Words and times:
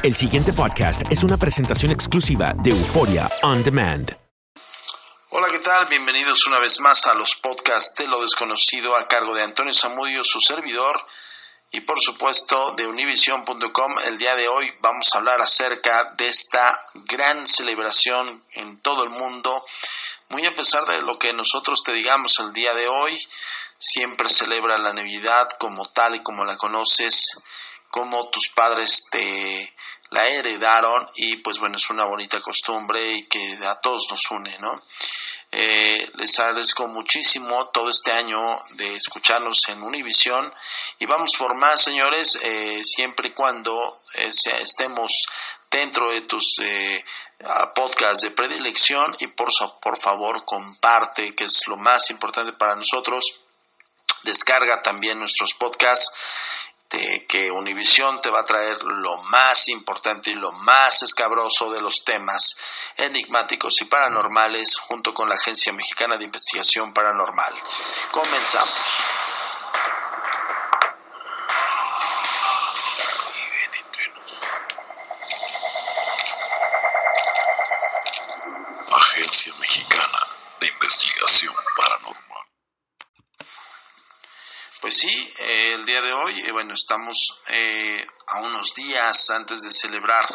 El 0.00 0.14
siguiente 0.14 0.52
podcast 0.52 1.02
es 1.10 1.24
una 1.24 1.36
presentación 1.36 1.90
exclusiva 1.90 2.52
de 2.54 2.70
Euforia 2.70 3.28
On 3.42 3.64
Demand. 3.64 4.16
Hola, 5.30 5.48
¿qué 5.50 5.58
tal? 5.58 5.86
Bienvenidos 5.86 6.46
una 6.46 6.60
vez 6.60 6.78
más 6.78 7.08
a 7.08 7.14
los 7.14 7.34
podcasts 7.34 7.96
de 7.96 8.06
lo 8.06 8.22
desconocido 8.22 8.94
a 8.94 9.08
cargo 9.08 9.34
de 9.34 9.42
Antonio 9.42 9.74
Zamudio, 9.74 10.22
su 10.22 10.40
servidor, 10.40 11.04
y 11.72 11.80
por 11.80 12.00
supuesto 12.00 12.74
de 12.76 12.86
univision.com. 12.86 13.98
El 14.04 14.18
día 14.18 14.36
de 14.36 14.46
hoy 14.46 14.72
vamos 14.80 15.12
a 15.12 15.18
hablar 15.18 15.40
acerca 15.40 16.12
de 16.16 16.28
esta 16.28 16.80
gran 16.94 17.44
celebración 17.48 18.44
en 18.52 18.80
todo 18.80 19.02
el 19.02 19.10
mundo. 19.10 19.64
Muy 20.28 20.46
a 20.46 20.54
pesar 20.54 20.84
de 20.84 21.02
lo 21.02 21.18
que 21.18 21.32
nosotros 21.32 21.82
te 21.82 21.92
digamos 21.92 22.38
el 22.38 22.52
día 22.52 22.72
de 22.72 22.86
hoy, 22.86 23.20
siempre 23.76 24.28
celebra 24.28 24.78
la 24.78 24.92
Navidad 24.92 25.48
como 25.58 25.86
tal 25.86 26.14
y 26.14 26.22
como 26.22 26.44
la 26.44 26.56
conoces, 26.56 27.42
como 27.90 28.28
tus 28.30 28.48
padres 28.48 29.08
te 29.10 29.72
la 30.10 30.24
heredaron 30.24 31.08
y 31.16 31.36
pues 31.36 31.58
bueno, 31.58 31.76
es 31.76 31.90
una 31.90 32.06
bonita 32.06 32.40
costumbre 32.40 33.18
y 33.18 33.26
que 33.26 33.58
a 33.62 33.80
todos 33.80 34.06
nos 34.10 34.30
une, 34.30 34.58
¿no? 34.58 34.82
Eh, 35.50 36.10
les 36.16 36.38
agradezco 36.40 36.86
muchísimo 36.88 37.68
todo 37.68 37.88
este 37.88 38.12
año 38.12 38.62
de 38.72 38.96
escucharlos 38.96 39.66
en 39.68 39.82
Univisión 39.82 40.52
y 40.98 41.06
vamos 41.06 41.36
por 41.36 41.54
más, 41.54 41.82
señores, 41.82 42.38
eh, 42.42 42.80
siempre 42.84 43.28
y 43.28 43.32
cuando 43.32 44.02
eh, 44.14 44.30
estemos 44.60 45.10
dentro 45.70 46.10
de 46.10 46.22
tus 46.22 46.58
eh, 46.60 47.04
podcasts 47.74 48.22
de 48.22 48.30
predilección 48.30 49.16
y 49.20 49.28
por, 49.28 49.48
por 49.80 49.98
favor 49.98 50.44
comparte, 50.44 51.34
que 51.34 51.44
es 51.44 51.66
lo 51.66 51.76
más 51.76 52.10
importante 52.10 52.52
para 52.52 52.74
nosotros. 52.74 53.40
Descarga 54.24 54.82
también 54.82 55.18
nuestros 55.18 55.54
podcasts 55.54 56.12
que 56.88 57.50
Univisión 57.50 58.20
te 58.20 58.30
va 58.30 58.40
a 58.40 58.44
traer 58.44 58.82
lo 58.82 59.18
más 59.24 59.68
importante 59.68 60.30
y 60.30 60.34
lo 60.34 60.52
más 60.52 61.02
escabroso 61.02 61.70
de 61.70 61.82
los 61.82 62.02
temas 62.02 62.58
enigmáticos 62.96 63.80
y 63.82 63.84
paranormales 63.84 64.78
junto 64.78 65.12
con 65.12 65.28
la 65.28 65.34
Agencia 65.34 65.72
Mexicana 65.72 66.16
de 66.16 66.24
Investigación 66.24 66.92
Paranormal. 66.94 67.54
Comenzamos. 68.10 69.27
Día 85.88 86.02
de 86.02 86.12
hoy, 86.12 86.40
eh, 86.40 86.52
bueno, 86.52 86.74
estamos 86.74 87.40
eh, 87.48 88.06
a 88.26 88.40
unos 88.40 88.74
días 88.74 89.30
antes 89.30 89.62
de 89.62 89.72
celebrar 89.72 90.26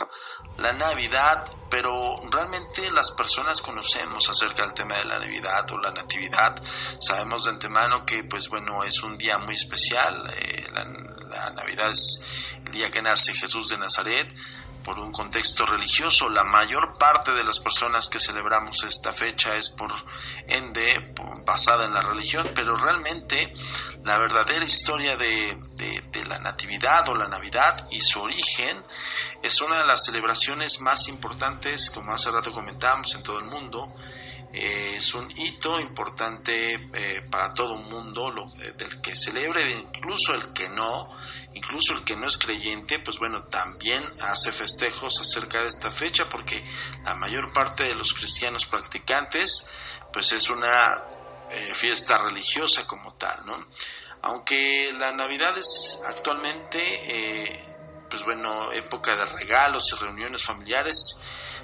la 0.57 0.73
Navidad, 0.73 1.45
pero 1.69 2.15
realmente 2.27 2.89
las 2.89 3.11
personas 3.11 3.61
conocemos 3.61 4.27
acerca 4.27 4.63
del 4.63 4.73
tema 4.73 4.97
de 4.97 5.05
la 5.05 5.19
Navidad 5.19 5.71
o 5.71 5.77
la 5.77 5.91
Natividad. 5.91 6.59
Sabemos 6.99 7.43
de 7.43 7.51
antemano 7.51 8.03
que, 8.03 8.23
pues 8.23 8.49
bueno, 8.49 8.83
es 8.83 9.03
un 9.03 9.15
día 9.15 9.37
muy 9.37 9.53
especial. 9.53 10.23
La, 10.73 10.85
la 11.29 11.49
Navidad 11.51 11.91
es 11.91 12.57
el 12.65 12.71
día 12.71 12.89
que 12.89 13.03
nace 13.03 13.35
Jesús 13.35 13.69
de 13.69 13.77
Nazaret 13.77 14.33
por 14.83 14.99
un 14.99 15.11
contexto 15.11 15.65
religioso. 15.65 16.29
La 16.29 16.43
mayor 16.43 16.97
parte 16.97 17.31
de 17.31 17.43
las 17.43 17.59
personas 17.59 18.07
que 18.09 18.19
celebramos 18.19 18.83
esta 18.83 19.13
fecha 19.13 19.55
es 19.55 19.69
por 19.69 19.91
ende 20.47 21.13
basada 21.45 21.85
en 21.85 21.93
la 21.93 22.01
religión, 22.01 22.51
pero 22.53 22.75
realmente 22.75 23.53
la 24.03 24.17
verdadera 24.17 24.65
historia 24.65 25.15
de, 25.15 25.57
la 26.25 26.39
Natividad 26.39 27.07
o 27.09 27.15
la 27.15 27.27
Navidad 27.27 27.87
y 27.91 27.99
su 27.99 28.21
origen 28.21 28.83
es 29.41 29.61
una 29.61 29.79
de 29.79 29.85
las 29.85 30.05
celebraciones 30.05 30.79
más 30.79 31.07
importantes, 31.07 31.89
como 31.89 32.13
hace 32.13 32.31
rato 32.31 32.51
comentábamos, 32.51 33.13
en 33.15 33.23
todo 33.23 33.39
el 33.39 33.45
mundo. 33.45 33.93
Eh, 34.55 34.97
es 34.97 35.15
un 35.15 35.31
hito 35.35 35.79
importante 35.79 36.75
eh, 36.75 37.23
para 37.27 37.51
todo 37.53 37.75
el 37.75 37.85
mundo, 37.85 38.29
lo, 38.29 38.53
eh, 38.61 38.73
del 38.77 39.01
que 39.01 39.15
celebre, 39.15 39.71
incluso 39.71 40.35
el 40.35 40.53
que 40.53 40.69
no, 40.69 41.09
incluso 41.55 41.93
el 41.93 42.03
que 42.03 42.15
no 42.15 42.27
es 42.27 42.37
creyente, 42.37 42.99
pues 42.99 43.17
bueno, 43.17 43.41
también 43.45 44.03
hace 44.21 44.51
festejos 44.51 45.19
acerca 45.19 45.63
de 45.63 45.69
esta 45.69 45.89
fecha, 45.89 46.29
porque 46.29 46.63
la 47.03 47.15
mayor 47.15 47.51
parte 47.51 47.85
de 47.85 47.95
los 47.95 48.13
cristianos 48.13 48.67
practicantes, 48.67 49.67
pues 50.11 50.31
es 50.31 50.47
una 50.51 51.01
fiesta 51.73 52.17
religiosa 52.17 52.87
como 52.87 53.13
tal, 53.13 53.45
¿no? 53.45 53.57
Aunque 54.23 54.91
la 54.93 55.11
Navidad 55.11 55.55
es 55.55 56.01
actualmente, 56.07 57.72
pues 58.13 58.25
bueno, 58.25 58.71
época 58.71 59.15
de 59.15 59.25
regalos 59.25 59.91
y 59.91 59.95
reuniones 59.95 60.43
familiares, 60.43 61.19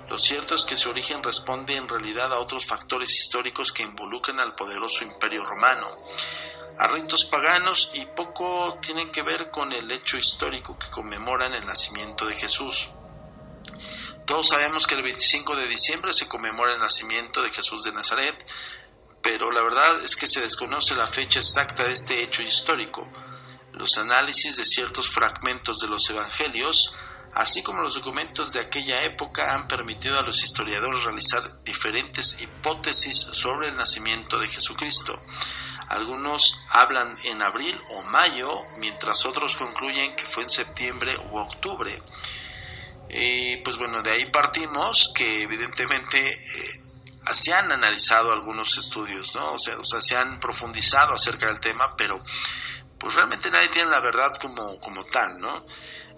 lo 0.09 0.17
cierto 0.17 0.55
es 0.55 0.65
que 0.65 0.75
su 0.75 0.89
origen 0.89 1.21
responde 1.21 1.77
en 1.77 1.87
realidad 1.87 2.33
a 2.33 2.39
otros 2.39 2.65
factores 2.65 3.15
históricos 3.19 3.71
que 3.71 3.83
involucran 3.83 4.39
al 4.39 4.55
poderoso 4.55 5.03
imperio 5.03 5.45
romano, 5.45 5.95
a 6.75 6.87
ritos 6.87 7.25
paganos 7.25 7.91
y 7.93 8.03
poco 8.15 8.79
tienen 8.81 9.11
que 9.11 9.21
ver 9.21 9.51
con 9.51 9.71
el 9.71 9.91
hecho 9.91 10.17
histórico 10.17 10.75
que 10.75 10.89
conmemoran 10.89 11.53
el 11.53 11.67
nacimiento 11.67 12.25
de 12.25 12.33
Jesús. 12.33 12.89
Todos 14.25 14.47
sabemos 14.47 14.87
que 14.87 14.95
el 14.95 15.03
25 15.03 15.55
de 15.55 15.67
diciembre 15.67 16.13
se 16.13 16.27
conmemora 16.27 16.73
el 16.73 16.79
nacimiento 16.79 17.43
de 17.43 17.51
Jesús 17.51 17.83
de 17.83 17.91
Nazaret, 17.91 18.43
pero 19.21 19.51
la 19.51 19.61
verdad 19.61 20.03
es 20.03 20.15
que 20.15 20.25
se 20.25 20.41
desconoce 20.41 20.95
la 20.95 21.05
fecha 21.05 21.41
exacta 21.41 21.83
de 21.83 21.91
este 21.91 22.23
hecho 22.23 22.41
histórico. 22.41 23.07
Los 23.79 23.97
análisis 23.97 24.57
de 24.57 24.65
ciertos 24.65 25.09
fragmentos 25.09 25.79
de 25.79 25.87
los 25.87 26.07
evangelios 26.09 26.93
así 27.33 27.63
como 27.63 27.81
los 27.81 27.93
documentos 27.93 28.51
de 28.51 28.59
aquella 28.59 29.03
época 29.05 29.53
han 29.53 29.67
permitido 29.67 30.19
a 30.19 30.23
los 30.23 30.43
historiadores 30.43 31.03
realizar 31.03 31.63
diferentes 31.63 32.41
hipótesis 32.41 33.17
sobre 33.17 33.69
el 33.69 33.77
nacimiento 33.77 34.37
de 34.37 34.49
Jesucristo. 34.49 35.13
Algunos 35.87 36.65
hablan 36.69 37.17
en 37.23 37.41
abril 37.41 37.79
o 37.91 38.03
mayo, 38.03 38.49
mientras 38.77 39.25
otros 39.25 39.55
concluyen 39.55 40.15
que 40.15 40.27
fue 40.27 40.43
en 40.43 40.49
septiembre 40.49 41.17
u 41.31 41.37
octubre. 41.37 42.01
Y 43.09 43.57
pues 43.63 43.77
bueno, 43.77 44.01
de 44.01 44.11
ahí 44.11 44.29
partimos 44.29 45.11
que 45.15 45.43
evidentemente 45.43 46.33
eh, 46.33 46.81
se 47.31 47.53
han 47.53 47.71
analizado 47.71 48.31
algunos 48.31 48.77
estudios, 48.77 49.33
¿no? 49.33 49.53
O 49.53 49.57
sea, 49.57 49.79
o 49.79 49.83
sea, 49.83 49.99
se 50.01 50.15
han 50.15 50.39
profundizado 50.39 51.13
acerca 51.13 51.47
del 51.47 51.59
tema, 51.59 51.95
pero 51.95 52.21
pues 52.99 53.13
realmente 53.15 53.49
nadie 53.49 53.69
tiene 53.69 53.89
la 53.89 54.01
verdad 54.01 54.35
como, 54.39 54.79
como 54.79 55.05
tal, 55.05 55.39
¿no? 55.39 55.65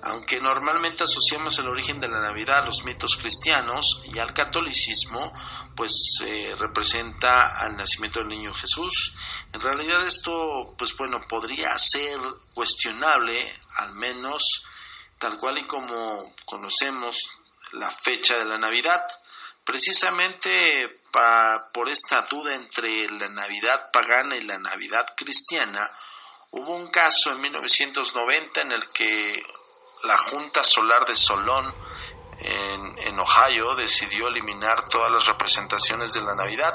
Aunque 0.03 0.39
normalmente 0.39 1.03
asociamos 1.03 1.59
el 1.59 1.67
origen 1.67 1.99
de 1.99 2.07
la 2.07 2.19
Navidad 2.19 2.59
a 2.59 2.65
los 2.65 2.83
mitos 2.83 3.17
cristianos 3.17 4.01
y 4.11 4.17
al 4.17 4.33
catolicismo, 4.33 5.31
pues 5.75 5.93
eh, 6.25 6.55
representa 6.57 7.55
al 7.55 7.77
nacimiento 7.77 8.19
del 8.19 8.29
niño 8.29 8.51
Jesús. 8.51 9.13
En 9.53 9.61
realidad 9.61 10.03
esto, 10.05 10.73
pues 10.75 10.97
bueno, 10.97 11.21
podría 11.29 11.77
ser 11.77 12.19
cuestionable, 12.53 13.53
al 13.77 13.93
menos 13.93 14.63
tal 15.19 15.37
cual 15.37 15.59
y 15.59 15.67
como 15.67 16.33
conocemos 16.45 17.15
la 17.73 17.91
fecha 17.91 18.39
de 18.39 18.45
la 18.45 18.57
Navidad. 18.57 19.03
Precisamente 19.63 20.99
por 21.71 21.89
esta 21.89 22.23
duda 22.23 22.55
entre 22.55 23.07
la 23.09 23.27
Navidad 23.27 23.91
pagana 23.93 24.35
y 24.35 24.43
la 24.43 24.57
Navidad 24.57 25.05
cristiana, 25.15 25.91
hubo 26.51 26.75
un 26.75 26.87
caso 26.89 27.31
en 27.31 27.41
1990 27.41 28.61
en 28.61 28.71
el 28.73 28.89
que 28.89 29.41
la 30.03 30.17
Junta 30.17 30.63
Solar 30.63 31.05
de 31.05 31.15
Solón 31.15 31.73
en, 32.39 32.97
en, 33.07 33.19
Ohio 33.19 33.75
decidió 33.75 34.27
eliminar 34.27 34.89
todas 34.89 35.11
las 35.11 35.27
representaciones 35.27 36.11
de 36.11 36.21
la 36.21 36.33
Navidad 36.33 36.73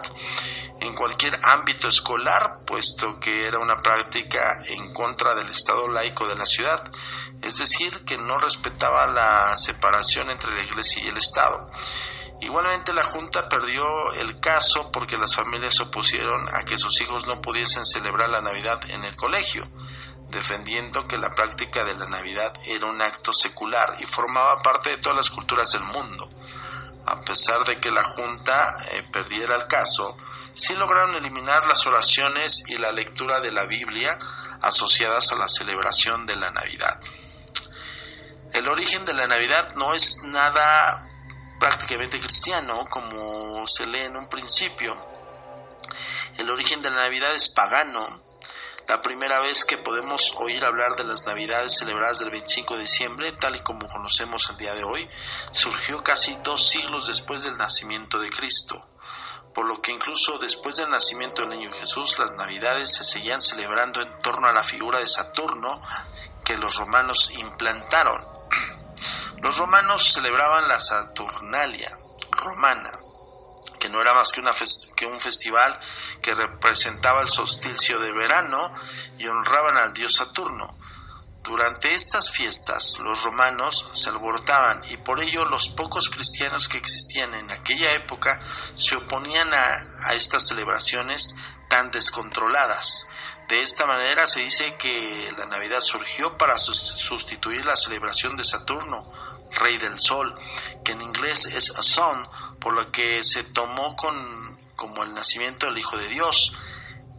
en 0.81 0.95
cualquier 0.95 1.35
ámbito 1.43 1.89
escolar, 1.89 2.65
puesto 2.65 3.19
que 3.19 3.49
era 3.49 3.59
una 3.59 3.83
práctica 3.83 4.63
en 4.67 4.93
contra 4.95 5.35
del 5.35 5.51
Estado 5.51 5.89
laico 5.89 6.29
de 6.29 6.37
la 6.37 6.47
ciudad, 6.47 6.85
es 7.43 7.59
decir, 7.59 8.05
que 8.05 8.17
no 8.17 8.39
respetaba 8.39 9.07
la 9.09 9.57
separación 9.57 10.31
entre 10.31 10.55
la 10.55 10.63
Iglesia 10.63 11.03
y 11.05 11.09
el 11.09 11.17
Estado. 11.17 11.69
Igualmente 12.41 12.93
la 12.93 13.05
Junta 13.05 13.49
perdió 13.49 14.13
el 14.13 14.41
caso 14.41 14.91
porque 14.93 15.17
las 15.17 15.35
familias 15.35 15.75
se 15.75 15.85
opusieron 15.85 16.55
a 16.55 16.65
que 16.65 16.77
sus 16.77 17.01
hijos 17.01 17.27
no 17.27 17.41
pudiesen 17.41 17.85
celebrar 17.87 18.29
la 18.29 18.43
Navidad 18.43 18.81
en 18.91 19.05
el 19.05 19.17
colegio 19.17 19.67
defendiendo 20.29 21.07
que 21.07 21.19
la 21.19 21.35
práctica 21.35 21.85
de 21.85 21.95
la 21.95 22.07
Navidad 22.07 22.53
era 22.65 22.87
un 22.87 23.01
acto 23.01 23.33
secular 23.33 23.97
y 24.01 24.07
formaba 24.07 24.61
parte 24.61 24.91
de 24.91 24.99
todas 24.99 25.17
las 25.17 25.31
culturas 25.31 25.73
del 25.73 25.85
mundo. 25.85 26.29
A 27.07 27.21
pesar 27.21 27.65
de 27.65 27.79
que 27.79 27.91
la 27.91 28.03
Junta 28.03 28.79
eh, 28.91 29.05
perdiera 29.13 29.57
el 29.57 29.67
caso, 29.69 30.17
sí 30.53 30.75
lograron 30.75 31.15
eliminar 31.15 31.67
las 31.67 31.87
oraciones 31.87 32.65
y 32.67 32.77
la 32.77 32.91
lectura 32.91 33.41
de 33.41 33.53
la 33.53 33.65
Biblia 33.67 34.19
asociadas 34.61 35.31
a 35.33 35.37
la 35.37 35.49
celebración 35.49 36.27
de 36.27 36.37
la 36.37 36.51
Navidad. 36.51 36.99
El 38.53 38.69
origen 38.69 39.05
de 39.05 39.15
la 39.15 39.27
Navidad 39.27 39.75
no 39.77 39.95
es 39.95 40.23
nada 40.25 41.09
prácticamente 41.59 42.21
cristiano, 42.21 42.85
como 42.91 43.67
se 43.67 43.87
lee 43.87 44.07
en 44.07 44.17
un 44.17 44.29
principio. 44.29 44.97
El 46.37 46.51
origen 46.51 46.83
de 46.83 46.91
la 46.91 47.03
Navidad 47.03 47.35
es 47.35 47.49
pagano, 47.49 48.27
la 48.89 49.03
primera 49.03 49.41
vez 49.41 49.65
que 49.65 49.79
podemos 49.79 50.33
oír 50.37 50.65
hablar 50.65 50.95
de 50.95 51.03
las 51.03 51.27
Navidades 51.27 51.77
celebradas 51.77 52.21
del 52.21 52.31
25 52.31 52.75
de 52.75 52.83
diciembre, 52.83 53.33
tal 53.33 53.57
y 53.57 53.61
como 53.61 53.89
conocemos 53.89 54.49
el 54.51 54.59
día 54.59 54.75
de 54.75 54.85
hoy, 54.85 55.09
surgió 55.51 56.05
casi 56.05 56.37
dos 56.45 56.69
siglos 56.69 57.09
después 57.09 57.43
del 57.43 57.57
nacimiento 57.57 58.21
de 58.21 58.31
Cristo, 58.31 58.81
por 59.53 59.67
lo 59.67 59.81
que 59.81 59.91
incluso 59.91 60.39
después 60.39 60.77
del 60.77 60.89
nacimiento 60.89 61.43
del 61.43 61.51
niño 61.51 61.73
Jesús, 61.73 62.17
las 62.21 62.33
Navidades 62.35 62.95
se 62.95 63.03
seguían 63.03 63.41
celebrando 63.41 64.01
en 64.03 64.23
torno 64.23 64.47
a 64.47 64.53
la 64.53 64.63
figura 64.63 65.01
de 65.01 65.09
Saturno 65.09 65.83
que 66.45 66.57
los 66.57 66.77
romanos 66.77 67.33
implantaron. 67.33 68.36
Los 69.43 69.59
romanos 69.59 70.13
celebraban 70.13 70.69
la 70.69 70.81
Saturnalia 70.81 71.99
romana, 72.31 72.99
que 73.79 73.89
no 73.89 74.01
era 74.01 74.15
más 74.15 74.33
que, 74.33 74.41
una 74.41 74.53
que 74.95 75.07
un 75.07 75.21
festival 75.21 75.79
que 76.23 76.35
representaba 76.35 77.21
el 77.21 77.29
solsticio 77.29 77.99
de 77.99 78.13
verano 78.13 78.73
y 79.19 79.27
honraban 79.27 79.77
al 79.77 79.93
dios 79.93 80.15
Saturno. 80.15 80.77
Durante 81.43 81.95
estas 81.95 82.31
fiestas 82.33 82.99
los 82.99 83.23
romanos 83.23 83.89
se 83.93 84.11
alborotaban 84.11 84.83
y 84.91 84.97
por 84.97 85.23
ello 85.23 85.45
los 85.45 85.69
pocos 85.69 86.11
cristianos 86.11 86.69
que 86.69 86.79
existían 86.79 87.35
en 87.35 87.53
aquella 87.53 87.95
época 87.95 88.41
se 88.75 88.97
oponían 88.97 89.55
a, 89.55 90.09
a 90.09 90.15
estas 90.15 90.49
celebraciones 90.49 91.37
tan 91.69 91.93
descontroladas. 91.93 93.09
De 93.49 93.63
esta 93.63 93.87
manera 93.87 94.27
se 94.27 94.41
dice 94.41 94.75
que 94.77 95.31
la 95.37 95.47
Navidad 95.47 95.81
surgió 95.81 96.37
para 96.37 96.59
sustituir 96.59 97.65
la 97.65 97.77
celebración 97.77 98.37
de 98.37 98.43
Saturno, 98.43 99.13
rey 99.53 99.79
del 99.79 99.99
sol, 100.01 100.35
que 100.85 100.93
en 100.93 101.03
inglés 101.03 101.47
es 101.47 101.73
Sun, 101.79 102.27
por 102.61 102.75
lo 102.75 102.91
que 102.91 103.23
se 103.23 103.45
tomó 103.45 103.95
con, 103.95 104.59
como 104.75 105.05
el 105.05 105.15
nacimiento 105.15 105.67
del 105.67 105.79
Hijo 105.79 105.97
de 105.97 106.09
Dios, 106.09 106.57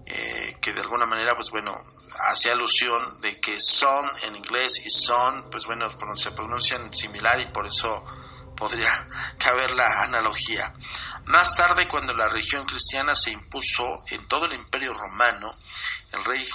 eh, 0.05 0.57
que 0.61 0.73
de 0.73 0.81
alguna 0.81 1.05
manera, 1.05 1.33
pues 1.33 1.49
bueno, 1.49 1.77
hace 2.19 2.51
alusión 2.51 3.21
de 3.21 3.39
que 3.39 3.61
son 3.61 4.05
en 4.23 4.35
inglés 4.35 4.85
y 4.85 4.89
son, 4.89 5.45
pues 5.49 5.65
bueno, 5.65 5.87
se 6.15 6.31
pronuncian 6.31 6.93
similar 6.93 7.39
y 7.39 7.51
por 7.51 7.67
eso 7.67 8.03
podría 8.55 9.07
caber 9.37 9.71
la 9.71 10.03
analogía. 10.03 10.73
Más 11.27 11.55
tarde, 11.55 11.87
cuando 11.87 12.13
la 12.13 12.29
religión 12.29 12.65
cristiana 12.65 13.13
se 13.13 13.31
impuso 13.31 14.03
en 14.07 14.27
todo 14.27 14.45
el 14.45 14.53
imperio 14.53 14.93
romano, 14.93 15.57
el 16.13 16.23
rey 16.23 16.47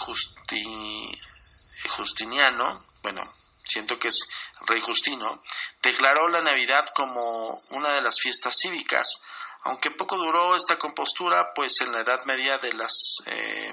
Justiniano, 1.88 2.86
bueno, 3.02 3.22
siento 3.64 3.98
que 3.98 4.08
es 4.08 4.28
rey 4.66 4.80
Justino, 4.80 5.42
declaró 5.82 6.28
la 6.28 6.40
Navidad 6.40 6.88
como 6.94 7.62
una 7.70 7.92
de 7.92 8.00
las 8.00 8.18
fiestas 8.18 8.56
cívicas, 8.56 9.22
aunque 9.64 9.90
poco 9.90 10.16
duró 10.16 10.56
esta 10.56 10.78
compostura, 10.78 11.52
pues 11.54 11.80
en 11.82 11.92
la 11.92 12.00
Edad 12.00 12.24
Media 12.24 12.56
de 12.58 12.72
las 12.72 13.22
eh, 13.26 13.72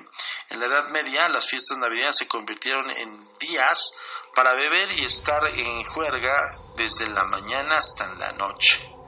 en 0.50 0.60
la 0.60 0.66
Edad 0.66 0.90
Media 0.90 1.30
las 1.30 1.48
fiestas 1.48 1.78
navideñas 1.78 2.18
se 2.18 2.28
convirtieron 2.28 2.92
en 2.92 3.26
días 3.40 3.94
para 4.36 4.54
beber 4.54 5.00
y 5.00 5.06
estar 5.06 5.48
en 5.48 5.84
juerga 5.86 6.58
desde 6.76 7.08
la 7.08 7.24
mañana 7.24 7.78
hasta 7.78 8.14
la 8.16 8.34
noche. 8.34 8.99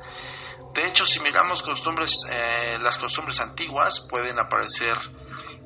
Hecho, 0.92 1.06
si 1.06 1.22
miramos 1.22 1.62
costumbres, 1.62 2.26
eh, 2.30 2.78
las 2.78 2.98
costumbres 2.98 3.40
antiguas 3.40 4.06
pueden 4.10 4.38
aparecer 4.38 4.98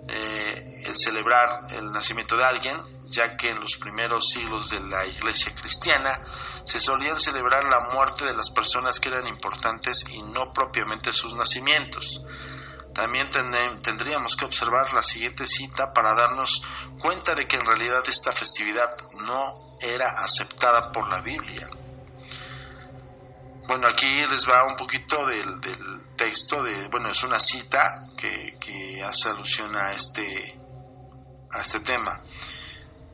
eh, 0.07 0.83
el 0.85 0.95
celebrar 0.95 1.65
el 1.73 1.91
nacimiento 1.91 2.37
de 2.37 2.45
alguien, 2.45 2.77
ya 3.07 3.35
que 3.35 3.49
en 3.49 3.59
los 3.59 3.75
primeros 3.77 4.29
siglos 4.29 4.69
de 4.69 4.81
la 4.81 5.03
iglesia 5.03 5.51
cristiana 5.55 6.21
se 6.63 6.79
solían 6.79 7.15
celebrar 7.15 7.63
la 7.63 7.91
muerte 7.91 8.23
de 8.23 8.35
las 8.35 8.51
personas 8.51 8.99
que 8.99 9.09
eran 9.09 9.25
importantes 9.25 10.05
y 10.11 10.21
no 10.21 10.53
propiamente 10.53 11.11
sus 11.11 11.33
nacimientos. 11.33 12.21
También 12.93 13.27
tendríamos 13.81 14.35
que 14.35 14.45
observar 14.45 14.93
la 14.93 15.01
siguiente 15.01 15.47
cita 15.47 15.91
para 15.91 16.13
darnos 16.13 16.61
cuenta 16.99 17.33
de 17.33 17.47
que 17.47 17.55
en 17.55 17.65
realidad 17.65 18.03
esta 18.07 18.31
festividad 18.31 18.95
no 19.25 19.79
era 19.81 20.19
aceptada 20.19 20.91
por 20.91 21.09
la 21.09 21.19
Biblia. 21.21 21.67
Bueno, 23.67 23.87
aquí 23.87 24.21
les 24.27 24.47
va 24.47 24.65
un 24.67 24.75
poquito 24.75 25.25
del, 25.25 25.59
texto 26.15 26.61
de, 26.63 26.87
bueno, 26.89 27.09
es 27.09 27.23
una 27.23 27.39
cita 27.39 28.07
que, 28.17 28.57
que 28.59 29.03
hace 29.03 29.29
alusión 29.29 29.75
a 29.75 29.91
este, 29.91 30.55
a 31.51 31.61
este 31.61 31.79
tema 31.79 32.21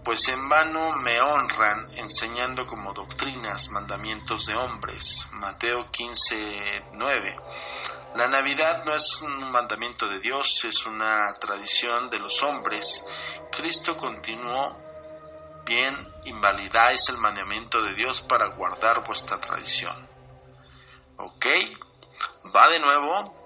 pues 0.03 0.27
en 0.29 0.49
vano 0.49 0.95
me 0.95 1.19
honran 1.21 1.87
enseñando 1.95 2.65
como 2.65 2.93
doctrinas 2.93 3.69
mandamientos 3.69 4.47
de 4.47 4.55
hombres. 4.55 5.27
Mateo 5.33 5.89
15, 5.91 6.85
9. 6.93 7.39
La 8.15 8.27
Navidad 8.27 8.83
no 8.83 8.95
es 8.95 9.21
un 9.21 9.51
mandamiento 9.51 10.07
de 10.07 10.19
Dios, 10.19 10.65
es 10.65 10.85
una 10.85 11.33
tradición 11.39 12.09
de 12.09 12.19
los 12.19 12.41
hombres. 12.43 13.05
Cristo 13.51 13.95
continuó, 13.95 14.75
bien, 15.65 15.95
invalidáis 16.25 17.07
el 17.09 17.17
mandamiento 17.17 17.81
de 17.81 17.93
Dios 17.93 18.21
para 18.21 18.47
guardar 18.55 19.05
vuestra 19.05 19.39
tradición. 19.39 20.10
¿Ok? 21.21 21.45
Va 22.55 22.69
de 22.69 22.79
nuevo. 22.79 23.39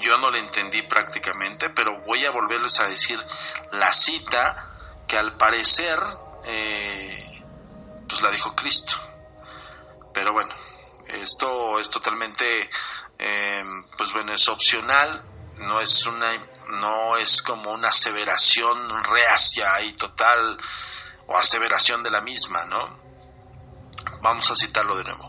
Yo 0.00 0.16
no 0.18 0.30
lo 0.30 0.36
entendí 0.36 0.82
prácticamente, 0.82 1.70
pero 1.70 2.00
voy 2.04 2.24
a 2.24 2.30
volverles 2.30 2.80
a 2.80 2.88
decir 2.88 3.18
la 3.72 3.92
cita 3.92 5.04
que 5.06 5.16
al 5.16 5.36
parecer 5.36 5.98
eh, 6.44 7.42
pues 8.08 8.22
la 8.22 8.30
dijo 8.30 8.54
Cristo. 8.54 8.94
Pero 10.12 10.32
bueno, 10.32 10.54
esto 11.08 11.78
es 11.78 11.90
totalmente, 11.90 12.70
eh, 13.18 13.64
pues 13.96 14.12
bueno, 14.12 14.32
es 14.32 14.48
opcional, 14.48 15.22
no 15.58 15.80
es 15.80 16.06
una, 16.06 16.32
no 16.80 17.16
es 17.16 17.42
como 17.42 17.72
una 17.72 17.88
aseveración 17.88 19.02
reacia 19.04 19.80
y 19.82 19.92
total 19.94 20.56
o 21.26 21.36
aseveración 21.36 22.02
de 22.02 22.10
la 22.10 22.20
misma, 22.20 22.64
¿no? 22.64 22.98
Vamos 24.22 24.50
a 24.50 24.56
citarlo 24.56 24.96
de 24.96 25.04
nuevo. 25.04 25.25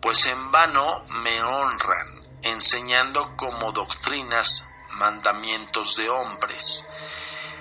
Pues 0.00 0.26
en 0.26 0.50
vano 0.50 1.04
me 1.08 1.42
honran, 1.42 2.26
enseñando 2.42 3.36
como 3.36 3.72
doctrinas 3.72 4.66
mandamientos 4.92 5.96
de 5.96 6.08
hombres 6.08 6.86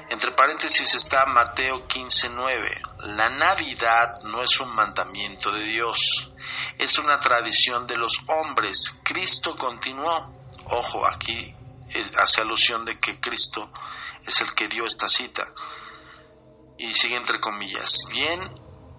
entre 0.09 0.31
paréntesis 0.31 0.95
está 0.95 1.25
Mateo 1.27 1.88
15:9. 1.88 2.81
La 3.15 3.30
Navidad 3.30 4.21
no 4.24 4.41
es 4.41 4.59
un 4.59 4.74
mandamiento 4.74 5.51
de 5.51 5.63
Dios, 5.63 6.33
es 6.80 6.97
una 6.97 7.19
tradición 7.19 7.86
de 7.86 7.95
los 7.95 8.18
hombres. 8.27 9.00
Cristo 9.03 9.56
continuó. 9.56 10.33
Ojo, 10.65 11.06
aquí 11.06 11.53
hace 12.18 12.42
alusión 12.42 12.85
de 12.85 13.00
que 13.00 13.19
Cristo 13.19 13.71
es 14.25 14.42
el 14.42 14.53
que 14.56 14.68
dio 14.68 14.85
esta 14.85 15.07
cita. 15.07 15.47
Y 16.80 16.92
sigue 16.94 17.15
entre 17.15 17.39
comillas. 17.39 17.94
Bien, 18.09 18.42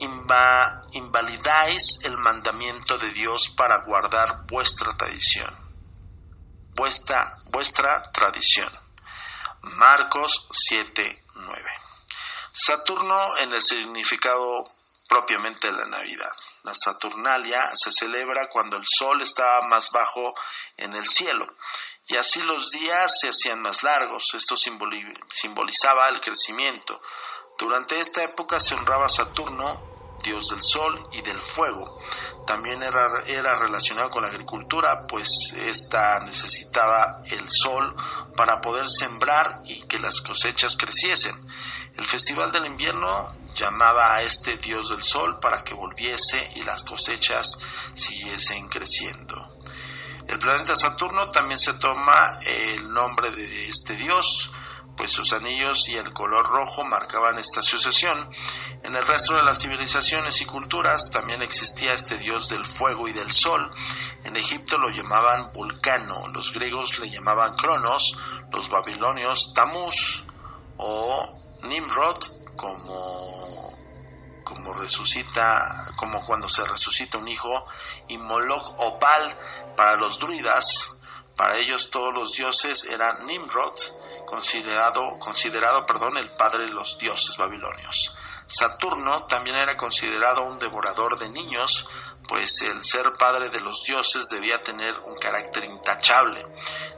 invalidáis 0.00 2.00
el 2.02 2.16
mandamiento 2.16 2.96
de 2.96 3.12
Dios 3.12 3.52
para 3.56 3.84
guardar 3.84 4.46
vuestra 4.46 4.96
tradición. 4.96 5.54
Vuestra, 6.74 7.36
vuestra 7.46 8.02
tradición. 8.12 8.70
Marcos 9.62 10.48
7, 10.50 11.24
9. 11.34 11.62
Saturno 12.52 13.36
en 13.38 13.52
el 13.52 13.62
significado 13.62 14.64
propiamente 15.08 15.66
de 15.66 15.72
la 15.72 15.86
Navidad. 15.86 16.32
La 16.62 16.72
Saturnalia 16.74 17.70
se 17.74 17.92
celebra 17.92 18.48
cuando 18.48 18.76
el 18.76 18.84
sol 18.86 19.20
estaba 19.22 19.60
más 19.68 19.90
bajo 19.90 20.34
en 20.76 20.94
el 20.94 21.06
cielo 21.06 21.46
y 22.10 22.16
así 22.16 22.42
los 22.42 22.70
días 22.70 23.20
se 23.20 23.28
hacían 23.28 23.62
más 23.62 23.84
largos. 23.84 24.34
Esto 24.34 24.56
simbolizaba 24.56 26.08
el 26.08 26.20
crecimiento. 26.20 27.00
Durante 27.56 28.00
esta 28.00 28.24
época 28.24 28.58
se 28.58 28.74
honraba 28.74 29.08
Saturno, 29.08 29.89
dios 30.22 30.48
del 30.48 30.62
sol 30.62 31.08
y 31.12 31.22
del 31.22 31.40
fuego. 31.40 31.98
También 32.46 32.82
era, 32.82 33.22
era 33.26 33.58
relacionado 33.58 34.10
con 34.10 34.22
la 34.22 34.28
agricultura, 34.28 35.06
pues 35.06 35.54
ésta 35.56 36.18
necesitaba 36.20 37.22
el 37.26 37.48
sol 37.48 37.94
para 38.36 38.60
poder 38.60 38.88
sembrar 38.88 39.62
y 39.64 39.86
que 39.86 39.98
las 39.98 40.20
cosechas 40.20 40.76
creciesen. 40.76 41.34
El 41.96 42.06
Festival 42.06 42.50
del 42.50 42.66
Invierno 42.66 43.32
llamaba 43.54 44.16
a 44.16 44.22
este 44.22 44.56
dios 44.56 44.90
del 44.90 45.02
sol 45.02 45.38
para 45.40 45.62
que 45.62 45.74
volviese 45.74 46.50
y 46.54 46.62
las 46.62 46.82
cosechas 46.84 47.58
siguiesen 47.94 48.68
creciendo. 48.68 49.60
El 50.26 50.38
planeta 50.38 50.76
Saturno 50.76 51.30
también 51.30 51.58
se 51.58 51.74
toma 51.74 52.38
el 52.46 52.88
nombre 52.88 53.32
de 53.32 53.68
este 53.68 53.96
dios, 53.96 54.50
pues 55.00 55.12
sus 55.12 55.32
anillos 55.32 55.88
y 55.88 55.94
el 55.94 56.12
color 56.12 56.46
rojo 56.46 56.84
marcaban 56.84 57.38
esta 57.38 57.62
sucesión. 57.62 58.28
En 58.82 58.94
el 58.94 59.06
resto 59.06 59.34
de 59.34 59.42
las 59.42 59.62
civilizaciones 59.62 60.42
y 60.42 60.44
culturas 60.44 61.10
también 61.10 61.40
existía 61.40 61.94
este 61.94 62.18
dios 62.18 62.50
del 62.50 62.66
fuego 62.66 63.08
y 63.08 63.14
del 63.14 63.32
sol. 63.32 63.70
En 64.24 64.36
Egipto 64.36 64.76
lo 64.76 64.90
llamaban 64.90 65.54
Vulcano, 65.54 66.28
los 66.28 66.52
griegos 66.52 66.98
le 66.98 67.08
llamaban 67.08 67.56
Cronos, 67.56 68.14
los 68.52 68.68
babilonios 68.68 69.54
Tamuz 69.54 70.22
o 70.76 71.40
Nimrod 71.62 72.18
como 72.54 73.72
como 74.44 74.74
resucita, 74.74 75.92
como 75.96 76.20
cuando 76.20 76.46
se 76.46 76.62
resucita 76.66 77.16
un 77.16 77.28
hijo, 77.28 77.66
y 78.08 78.18
Moloch 78.18 78.74
o 78.76 78.98
Pal 78.98 79.34
para 79.74 79.96
los 79.96 80.18
druidas, 80.18 81.00
para 81.36 81.56
ellos 81.56 81.88
todos 81.88 82.12
los 82.12 82.32
dioses 82.32 82.84
eran 82.84 83.24
Nimrod, 83.24 83.78
considerado, 84.30 85.18
considerado 85.18 85.84
perdón, 85.84 86.16
el 86.16 86.30
padre 86.30 86.66
de 86.66 86.72
los 86.72 86.96
dioses 86.98 87.36
babilonios. 87.36 88.16
Saturno 88.46 89.24
también 89.26 89.56
era 89.56 89.76
considerado 89.76 90.44
un 90.44 90.58
devorador 90.58 91.18
de 91.18 91.28
niños, 91.28 91.84
pues 92.28 92.62
el 92.62 92.84
ser 92.84 93.12
padre 93.18 93.48
de 93.48 93.60
los 93.60 93.82
dioses 93.82 94.28
debía 94.28 94.62
tener 94.62 94.96
un 95.00 95.16
carácter 95.18 95.64
intachable. 95.64 96.46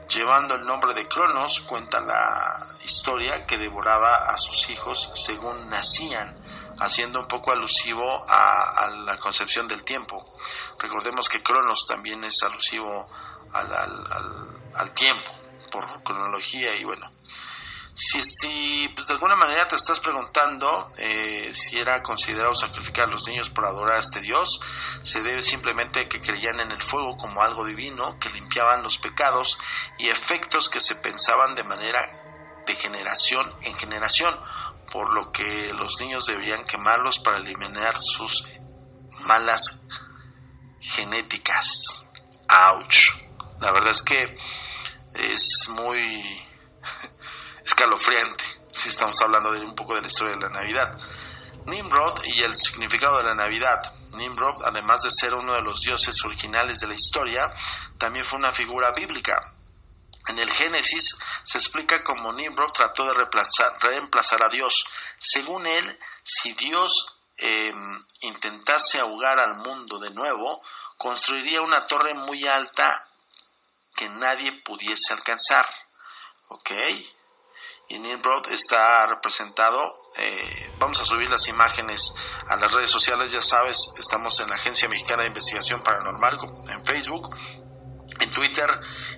Llevando 0.09 0.53
el 0.53 0.65
nombre 0.65 0.93
de 0.93 1.07
Cronos, 1.07 1.61
cuenta 1.61 1.99
la 1.99 2.75
historia 2.83 3.45
que 3.47 3.57
devoraba 3.57 4.25
a 4.27 4.37
sus 4.37 4.69
hijos 4.69 5.11
según 5.15 5.69
nacían, 5.69 6.35
haciendo 6.79 7.19
un 7.19 7.27
poco 7.27 7.51
alusivo 7.51 8.25
a, 8.27 8.89
la 8.89 9.17
concepción 9.17 9.67
del 9.67 9.83
tiempo. 9.83 10.35
Recordemos 10.77 11.27
que 11.29 11.41
Cronos 11.41 11.85
también 11.87 12.23
es 12.23 12.43
alusivo 12.43 13.09
al 13.53 14.93
tiempo, 14.93 15.31
por 15.73 16.03
cronología 16.03 16.75
y 16.75 16.83
bueno, 16.83 17.11
si, 17.95 18.87
pues 18.95 19.07
de 19.07 19.13
alguna 19.13 19.35
manera 19.35 19.67
te 19.67 19.75
estás 19.75 19.99
preguntando 19.99 20.91
eh, 20.97 21.51
si 21.53 21.77
era 21.77 22.01
considerado 22.01 22.53
sacrificar 22.53 23.07
a 23.07 23.11
los 23.11 23.27
niños 23.27 23.49
por 23.49 23.65
adorar 23.65 23.97
a 23.97 23.99
este 23.99 24.21
Dios, 24.21 24.61
se 25.01 25.21
debe 25.23 25.41
simplemente 25.41 26.07
que 26.07 26.21
creían 26.21 26.59
en 26.59 26.71
el 26.71 26.81
fuego 26.81 27.17
como 27.17 27.41
algo 27.41 27.65
divino, 27.65 28.17
que 28.19 28.29
limpiaban 28.29 28.83
los 28.83 28.97
pecados 28.99 29.57
y 29.97 30.09
efectos 30.09 30.69
que 30.69 30.79
se 30.79 30.95
pensaban 30.95 31.55
de 31.55 31.63
manera 31.63 32.63
de 32.65 32.75
generación 32.75 33.51
en 33.61 33.75
generación, 33.75 34.39
por 34.91 35.11
lo 35.13 35.31
que 35.31 35.71
los 35.73 35.99
niños 35.99 36.25
debían 36.27 36.65
quemarlos 36.65 37.19
para 37.19 37.37
eliminar 37.37 37.95
sus 37.99 38.43
malas 39.21 39.83
genéticas. 40.79 42.07
¡Auch! 42.47 43.23
La 43.59 43.71
verdad 43.71 43.91
es 43.91 44.01
que 44.01 44.37
es 45.13 45.67
muy 45.69 46.45
escalofriante 47.65 48.43
si 48.71 48.89
estamos 48.89 49.21
hablando 49.21 49.51
de 49.51 49.61
un 49.61 49.75
poco 49.75 49.95
de 49.95 50.01
la 50.01 50.07
historia 50.07 50.35
de 50.35 50.41
la 50.41 50.49
Navidad. 50.49 50.97
Nimrod 51.65 52.23
y 52.25 52.41
el 52.41 52.55
significado 52.55 53.17
de 53.17 53.23
la 53.23 53.35
Navidad. 53.35 53.93
Nimrod, 54.11 54.63
además 54.65 55.01
de 55.03 55.11
ser 55.11 55.33
uno 55.33 55.53
de 55.53 55.61
los 55.61 55.79
dioses 55.81 56.23
originales 56.25 56.79
de 56.79 56.87
la 56.87 56.95
historia, 56.95 57.53
también 57.97 58.25
fue 58.25 58.39
una 58.39 58.51
figura 58.51 58.91
bíblica. 58.91 59.53
En 60.27 60.39
el 60.39 60.49
Génesis 60.49 61.17
se 61.43 61.57
explica 61.57 62.03
cómo 62.03 62.31
Nimrod 62.33 62.71
trató 62.71 63.05
de 63.05 63.13
reemplazar, 63.13 64.43
a 64.43 64.49
Dios. 64.49 64.85
Según 65.17 65.67
él, 65.67 65.99
si 66.23 66.53
Dios 66.53 67.19
em, 67.37 68.03
intentase 68.21 68.99
ahogar 68.99 69.39
al 69.39 69.55
mundo 69.57 69.99
de 69.99 70.11
nuevo, 70.11 70.61
construiría 70.97 71.61
una 71.61 71.81
torre 71.81 72.13
muy 72.13 72.47
alta 72.47 73.05
que 73.95 74.09
nadie 74.09 74.61
pudiese 74.63 75.13
alcanzar. 75.13 75.65
¿Ok? 76.49 76.71
y 77.89 77.99
Nimrod 77.99 78.51
está 78.51 79.05
representado. 79.05 80.11
Eh, 80.15 80.69
vamos 80.79 80.99
a 81.01 81.05
subir 81.05 81.29
las 81.29 81.47
imágenes 81.47 82.13
a 82.47 82.55
las 82.55 82.71
redes 82.71 82.89
sociales, 82.89 83.31
ya 83.31 83.41
sabes, 83.41 83.93
estamos 83.99 84.39
en 84.39 84.49
la 84.49 84.55
Agencia 84.55 84.87
Mexicana 84.87 85.23
de 85.23 85.29
Investigación 85.29 85.81
Paranormal 85.81 86.37
en 86.69 86.85
Facebook, 86.85 87.35
en 88.19 88.29
Twitter, 88.29 88.69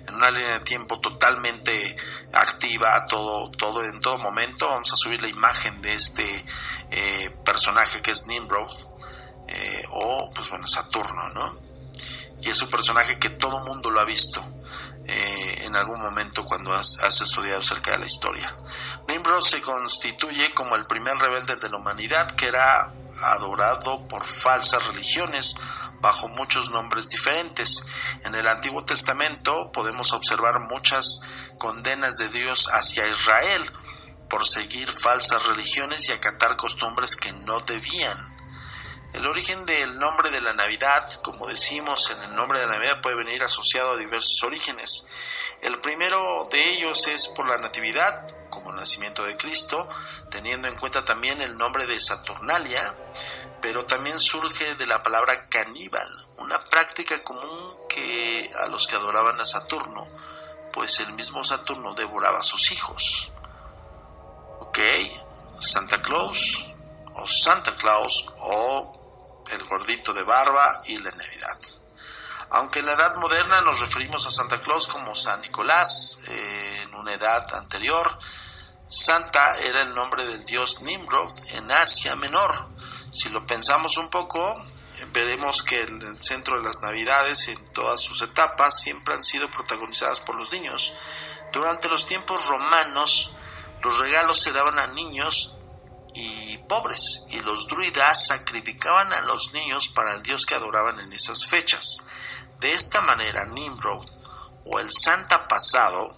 en 0.06 0.14
una 0.14 0.30
línea 0.30 0.54
de 0.54 0.64
tiempo 0.64 1.00
totalmente 1.00 1.96
activa, 2.32 3.04
todo, 3.08 3.50
todo 3.50 3.84
en 3.84 4.00
todo 4.00 4.18
momento. 4.18 4.68
Vamos 4.68 4.92
a 4.92 4.96
subir 4.96 5.20
la 5.20 5.28
imagen 5.28 5.82
de 5.82 5.94
este 5.94 6.44
eh, 6.90 7.30
personaje 7.44 8.00
que 8.00 8.12
es 8.12 8.26
Nimrod, 8.26 8.72
eh, 9.48 9.84
o 9.90 10.30
pues 10.34 10.48
bueno, 10.48 10.66
Saturno, 10.66 11.28
¿no? 11.28 11.66
Y 12.40 12.50
es 12.50 12.60
un 12.62 12.70
personaje 12.70 13.18
que 13.18 13.30
todo 13.30 13.60
mundo 13.60 13.90
lo 13.90 14.00
ha 14.00 14.04
visto 14.04 14.42
eh, 15.08 15.64
en 15.64 15.76
algún 15.76 16.00
momento 16.00 16.44
cuando 16.44 16.72
has, 16.72 16.98
estudiado 17.20 17.60
acerca 17.60 17.92
de 17.92 17.98
la 17.98 18.06
historia. 18.06 18.52
Nimrod 19.06 19.40
se 19.40 19.62
constituye 19.62 20.52
como 20.52 20.74
el 20.74 20.86
primer 20.86 21.16
rebelde 21.16 21.56
de 21.56 21.68
la 21.68 21.78
humanidad 21.78 22.32
que 22.32 22.48
era 22.48 22.92
adorado 23.22 24.06
por 24.08 24.24
falsas 24.24 24.84
religiones 24.86 25.54
bajo 26.00 26.28
muchos 26.28 26.70
nombres 26.70 27.08
diferentes. 27.08 27.84
En 28.24 28.34
el 28.34 28.46
Antiguo 28.48 28.84
Testamento 28.84 29.70
podemos 29.72 30.12
observar 30.12 30.60
muchas 30.60 31.20
condenas 31.58 32.16
de 32.16 32.28
Dios 32.28 32.68
hacia 32.72 33.06
Israel 33.06 33.70
por 34.28 34.46
seguir 34.46 34.92
falsas 34.92 35.44
religiones 35.44 36.08
y 36.08 36.12
acatar 36.12 36.56
costumbres 36.56 37.14
que 37.14 37.32
no 37.32 37.60
debían. 37.60 38.35
El 39.16 39.26
origen 39.26 39.64
del 39.64 39.98
nombre 39.98 40.30
de 40.30 40.42
la 40.42 40.52
Navidad, 40.52 41.10
como 41.22 41.46
decimos 41.46 42.10
en 42.10 42.22
el 42.22 42.36
nombre 42.36 42.58
de 42.60 42.66
la 42.66 42.74
Navidad, 42.74 43.00
puede 43.00 43.16
venir 43.16 43.42
asociado 43.42 43.92
a 43.92 43.96
diversos 43.96 44.42
orígenes. 44.44 45.08
El 45.62 45.80
primero 45.80 46.46
de 46.52 46.74
ellos 46.74 47.06
es 47.06 47.28
por 47.28 47.48
la 47.48 47.56
Natividad, 47.56 48.28
como 48.50 48.72
el 48.72 48.76
nacimiento 48.76 49.24
de 49.24 49.38
Cristo, 49.38 49.88
teniendo 50.30 50.68
en 50.68 50.76
cuenta 50.76 51.02
también 51.02 51.40
el 51.40 51.56
nombre 51.56 51.86
de 51.86 51.98
Saturnalia, 51.98 52.94
pero 53.62 53.86
también 53.86 54.18
surge 54.18 54.74
de 54.74 54.86
la 54.86 55.02
palabra 55.02 55.48
caníbal, 55.48 56.08
una 56.36 56.60
práctica 56.60 57.18
común 57.20 57.74
que 57.88 58.50
a 58.54 58.68
los 58.68 58.86
que 58.86 58.96
adoraban 58.96 59.40
a 59.40 59.46
Saturno, 59.46 60.08
pues 60.74 61.00
el 61.00 61.14
mismo 61.14 61.42
Saturno 61.42 61.94
devoraba 61.94 62.40
a 62.40 62.42
sus 62.42 62.70
hijos. 62.70 63.32
¿Ok? 64.60 64.78
Santa 65.58 66.02
Claus 66.02 66.66
o 67.14 67.26
Santa 67.26 67.74
Claus 67.76 68.26
o 68.40 68.95
el 69.50 69.64
gordito 69.64 70.12
de 70.12 70.22
barba 70.22 70.82
y 70.84 70.98
la 70.98 71.10
Navidad. 71.10 71.58
Aunque 72.50 72.80
en 72.80 72.86
la 72.86 72.94
edad 72.94 73.16
moderna 73.16 73.60
nos 73.60 73.80
referimos 73.80 74.26
a 74.26 74.30
Santa 74.30 74.60
Claus 74.60 74.86
como 74.86 75.14
San 75.14 75.40
Nicolás, 75.40 76.20
eh, 76.28 76.82
en 76.82 76.94
una 76.94 77.14
edad 77.14 77.52
anterior, 77.54 78.18
Santa 78.86 79.56
era 79.56 79.82
el 79.82 79.94
nombre 79.94 80.24
del 80.24 80.46
dios 80.46 80.80
Nimrod 80.80 81.32
en 81.48 81.70
Asia 81.72 82.14
Menor. 82.14 82.68
Si 83.10 83.28
lo 83.30 83.44
pensamos 83.44 83.96
un 83.96 84.08
poco, 84.08 84.54
veremos 85.12 85.62
que 85.64 85.80
el 85.80 86.22
centro 86.22 86.58
de 86.58 86.62
las 86.62 86.80
Navidades 86.82 87.48
en 87.48 87.72
todas 87.72 88.00
sus 88.00 88.22
etapas 88.22 88.80
siempre 88.80 89.14
han 89.14 89.24
sido 89.24 89.50
protagonizadas 89.50 90.20
por 90.20 90.36
los 90.36 90.52
niños. 90.52 90.92
Durante 91.52 91.88
los 91.88 92.06
tiempos 92.06 92.46
romanos, 92.46 93.32
los 93.82 93.98
regalos 93.98 94.40
se 94.40 94.52
daban 94.52 94.78
a 94.78 94.86
niños 94.86 95.55
y 96.16 96.56
pobres, 96.66 97.26
y 97.30 97.40
los 97.40 97.66
druidas 97.68 98.26
sacrificaban 98.26 99.12
a 99.12 99.20
los 99.20 99.52
niños 99.52 99.88
para 99.88 100.14
el 100.14 100.22
dios 100.22 100.46
que 100.46 100.54
adoraban 100.54 100.98
en 100.98 101.12
esas 101.12 101.44
fechas. 101.44 101.98
De 102.58 102.72
esta 102.72 103.02
manera, 103.02 103.44
Nimrod, 103.44 104.08
o 104.64 104.80
el 104.80 104.90
Santa 104.90 105.46
pasado, 105.46 106.16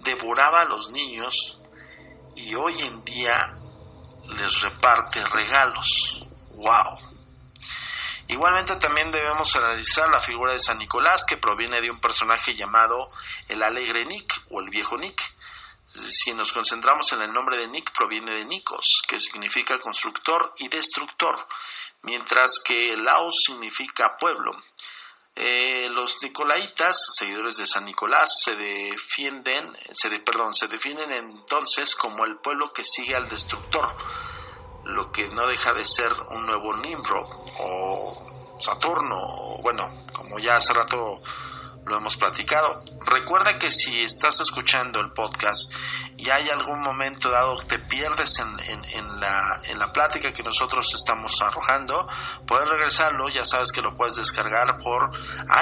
devoraba 0.00 0.60
a 0.60 0.64
los 0.66 0.90
niños 0.90 1.58
y 2.34 2.54
hoy 2.54 2.78
en 2.82 3.02
día 3.04 3.54
les 4.36 4.60
reparte 4.60 5.24
regalos. 5.24 6.26
¡Wow! 6.50 6.98
Igualmente 8.28 8.76
también 8.76 9.10
debemos 9.10 9.56
analizar 9.56 10.10
la 10.10 10.20
figura 10.20 10.52
de 10.52 10.58
San 10.58 10.76
Nicolás 10.76 11.24
que 11.24 11.38
proviene 11.38 11.80
de 11.80 11.90
un 11.90 12.00
personaje 12.00 12.54
llamado 12.54 13.10
el 13.48 13.62
alegre 13.62 14.04
Nick 14.04 14.42
o 14.50 14.60
el 14.60 14.68
viejo 14.68 14.98
Nick, 14.98 15.22
si 15.96 16.32
nos 16.34 16.52
concentramos 16.52 17.12
en 17.12 17.22
el 17.22 17.32
nombre 17.32 17.58
de 17.58 17.68
Nick, 17.68 17.92
proviene 17.92 18.32
de 18.32 18.44
Nikos, 18.44 19.02
que 19.06 19.18
significa 19.20 19.78
constructor 19.78 20.54
y 20.58 20.68
destructor, 20.68 21.46
mientras 22.02 22.60
que 22.64 22.96
Laos 22.96 23.36
significa 23.46 24.16
pueblo. 24.18 24.52
Eh, 25.34 25.88
los 25.90 26.22
nicolaitas, 26.22 26.98
seguidores 27.14 27.56
de 27.58 27.66
San 27.66 27.84
Nicolás, 27.84 28.40
se 28.42 28.56
defienden, 28.56 29.76
se 29.90 30.08
perdón, 30.20 30.54
se 30.54 30.66
definen 30.66 31.12
entonces 31.12 31.94
como 31.94 32.24
el 32.24 32.38
pueblo 32.38 32.72
que 32.72 32.82
sigue 32.82 33.14
al 33.14 33.28
destructor, 33.28 33.94
lo 34.84 35.12
que 35.12 35.28
no 35.28 35.46
deja 35.46 35.74
de 35.74 35.84
ser 35.84 36.10
un 36.30 36.46
nuevo 36.46 36.74
Nimrod 36.76 37.28
o 37.58 38.58
Saturno, 38.60 39.58
bueno, 39.60 40.06
como 40.12 40.38
ya 40.38 40.56
hace 40.56 40.72
rato 40.72 41.20
lo 41.86 41.96
hemos 41.96 42.16
platicado. 42.16 42.82
Recuerda 43.04 43.58
que 43.58 43.70
si 43.70 44.02
estás 44.02 44.40
escuchando 44.40 45.00
el 45.00 45.12
podcast 45.12 45.72
y 46.16 46.28
hay 46.30 46.48
algún 46.48 46.80
momento 46.80 47.30
dado 47.30 47.56
te 47.56 47.78
pierdes 47.78 48.38
en, 48.40 48.58
en, 48.92 49.20
la, 49.20 49.60
en 49.64 49.78
la 49.78 49.92
plática 49.92 50.32
que 50.32 50.42
nosotros 50.42 50.92
estamos 50.94 51.40
arrojando, 51.40 52.08
puedes 52.46 52.68
regresarlo, 52.68 53.28
ya 53.28 53.44
sabes 53.44 53.70
que 53.70 53.82
lo 53.82 53.96
puedes 53.96 54.16
descargar 54.16 54.76
por 54.78 55.10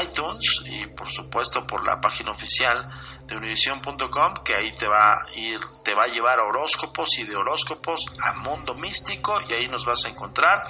iTunes 0.02 0.62
y 0.64 0.86
por 0.86 1.08
supuesto 1.10 1.66
por 1.66 1.84
la 1.84 2.00
página 2.00 2.30
oficial 2.32 2.88
de 3.26 3.36
univision.com 3.36 4.34
que 4.44 4.54
ahí 4.54 4.74
te 4.76 4.88
va 4.88 5.12
a 5.12 5.26
ir, 5.34 5.60
te 5.82 5.94
va 5.94 6.04
a 6.04 6.08
llevar 6.08 6.38
a 6.38 6.44
horóscopos 6.44 7.18
y 7.18 7.24
de 7.24 7.36
horóscopos 7.36 8.06
a 8.22 8.32
mundo 8.34 8.74
místico 8.74 9.40
y 9.46 9.52
ahí 9.52 9.68
nos 9.68 9.84
vas 9.84 10.04
a 10.06 10.08
encontrar 10.08 10.62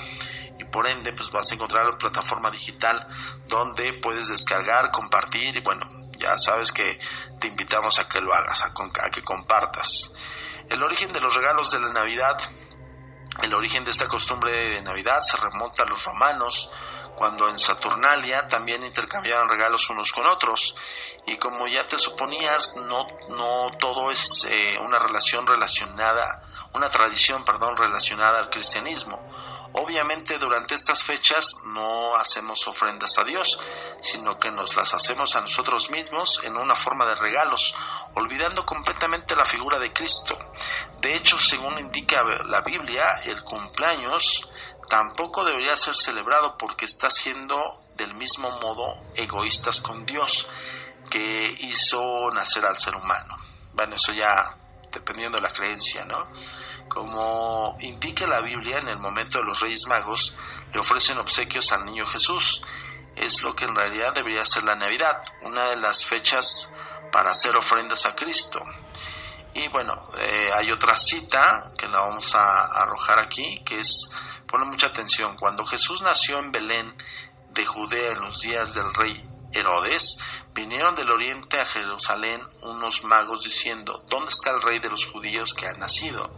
y 0.59 0.65
por 0.65 0.89
ende 0.89 1.13
pues 1.13 1.31
vas 1.31 1.51
a 1.51 1.55
encontrar 1.55 1.85
la 1.85 1.99
plataforma 1.99 2.51
digital 2.51 3.07
donde 3.47 3.95
puedes 3.95 4.29
descargar, 4.29 4.91
compartir 4.91 5.57
y 5.57 5.61
bueno, 5.61 5.85
ya 6.19 6.37
sabes 6.39 6.73
que 6.73 6.99
te 7.41 7.49
invitamos 7.49 7.99
a 7.99 8.09
que 8.09 8.21
lo 8.21 8.33
hagas, 8.35 8.63
a, 8.65 8.73
que 9.11 9.23
compartas. 9.23 10.15
El 10.69 10.83
origen 10.83 11.13
de 11.13 11.21
los 11.21 11.35
regalos 11.35 11.71
de 11.71 11.81
la 11.81 11.93
Navidad, 11.93 12.39
el 13.43 13.53
origen 13.53 13.85
de 13.85 13.91
esta 13.91 14.07
costumbre 14.07 14.75
de 14.75 14.83
Navidad 14.83 15.21
se 15.21 15.37
remonta 15.37 15.83
a 15.83 15.87
los 15.87 16.05
romanos, 16.05 16.71
cuando 17.15 17.49
en 17.49 17.59
Saturnalia 17.59 18.47
también 18.49 18.85
intercambiaban 18.85 19.49
regalos 19.49 19.89
unos 19.91 20.13
con 20.13 20.27
otros. 20.27 20.75
Y 21.27 21.37
como 21.37 21.67
ya 21.69 21.87
te 21.87 21.99
suponías, 21.99 22.77
no, 22.77 23.07
no 23.31 23.71
todo 23.79 24.11
es 24.11 24.47
eh, 24.51 24.77
una 24.81 24.99
relación 24.99 25.47
relacionada, 25.47 26.43
una 26.73 26.89
tradición, 26.89 27.45
perdón, 27.45 27.77
relacionada 27.77 28.39
al 28.41 28.51
cristianismo. 28.51 29.21
Obviamente 29.77 30.39
durante 30.39 30.75
estas 30.75 31.03
fechas 31.03 31.45
no 31.67 32.15
hacemos 32.17 32.67
ofrendas 32.69 33.19
a 33.19 33.25
Dios, 33.25 33.59
sino 34.01 34.39
que 34.39 34.53
nos 34.53 34.77
las 34.77 34.95
hacemos 34.95 35.35
a 35.35 35.41
nosotros 35.41 35.91
mismos 35.91 36.41
en 36.45 36.57
una 36.57 36.77
forma 36.77 37.09
de 37.09 37.17
regalos, 37.17 37.75
olvidando 38.15 38.65
completamente 38.65 39.35
la 39.35 39.45
figura 39.45 39.81
de 39.81 39.93
Cristo. 39.93 40.39
De 41.01 41.17
hecho, 41.17 41.39
según 41.39 41.81
indica 41.81 42.23
la 42.47 42.61
Biblia, 42.61 43.21
el 43.25 43.43
cumpleaños 43.43 44.49
tampoco 44.89 45.45
debería 45.45 45.75
ser 45.75 45.97
celebrado 45.97 46.57
porque 46.57 46.85
está 46.85 47.11
siendo 47.11 47.83
del 47.97 48.15
mismo 48.15 48.51
modo 48.61 49.03
egoístas 49.17 49.81
con 49.81 50.07
Dios 50.07 50.49
que 51.11 51.57
hizo 51.61 52.31
nacer 52.33 52.65
al 52.65 52.79
ser 52.79 52.95
humano. 52.95 53.37
Bueno, 53.73 53.97
eso 53.97 54.13
ya 54.13 54.55
dependiendo 54.93 55.39
de 55.39 55.43
la 55.43 55.53
creencia, 55.53 56.05
¿no? 56.05 56.29
Como 56.95 57.77
indica 57.81 58.25
la 58.25 58.41
Biblia, 58.41 58.79
en 58.79 58.87
el 58.87 58.99
momento 58.99 59.39
de 59.39 59.45
los 59.45 59.59
Reyes 59.59 59.85
Magos 59.89 60.37
le 60.73 60.79
ofrecen 60.79 61.19
obsequios 61.19 61.73
al 61.73 61.85
niño 61.85 62.07
Jesús. 62.07 62.63
Es 63.17 63.43
lo 63.43 63.55
que 63.57 63.65
en 63.65 63.75
realidad 63.75 64.15
debería 64.15 64.45
ser 64.45 64.63
la 64.63 64.77
Navidad, 64.77 65.21
una 65.43 65.71
de 65.71 65.77
las 65.77 66.07
fechas 66.07 66.73
para 67.11 67.31
hacer 67.31 67.57
ofrendas 67.57 68.07
a 68.07 68.15
Cristo. 68.15 68.63
Y 69.55 69.67
bueno, 69.69 70.09
eh, 70.19 70.51
hay 70.55 70.71
otra 70.71 70.95
cita 70.95 71.71
que 71.77 71.89
la 71.89 72.01
vamos 72.01 72.33
a 72.37 72.67
arrojar 72.67 73.19
aquí, 73.19 73.57
que 73.65 73.81
es, 73.81 74.09
pone 74.47 74.65
mucha 74.65 74.87
atención, 74.87 75.37
cuando 75.37 75.65
Jesús 75.65 76.01
nació 76.01 76.39
en 76.39 76.53
Belén 76.53 76.95
de 77.51 77.67
Judea 77.67 78.13
en 78.13 78.21
los 78.21 78.41
días 78.41 78.73
del 78.73 78.95
rey 78.95 79.34
Herodes, 79.55 80.19
vinieron 80.53 80.95
del 80.95 81.11
oriente 81.11 81.61
a 81.61 81.65
Jerusalén 81.65 82.41
unos 82.63 83.05
magos 83.05 83.43
diciendo, 83.45 84.05
¿dónde 84.09 84.31
está 84.31 84.51
el 84.51 84.63
rey 84.63 84.81
de 84.81 84.91
los 84.91 85.07
judíos 85.07 85.55
que 85.55 85.67
ha 85.67 85.73
nacido? 85.73 86.37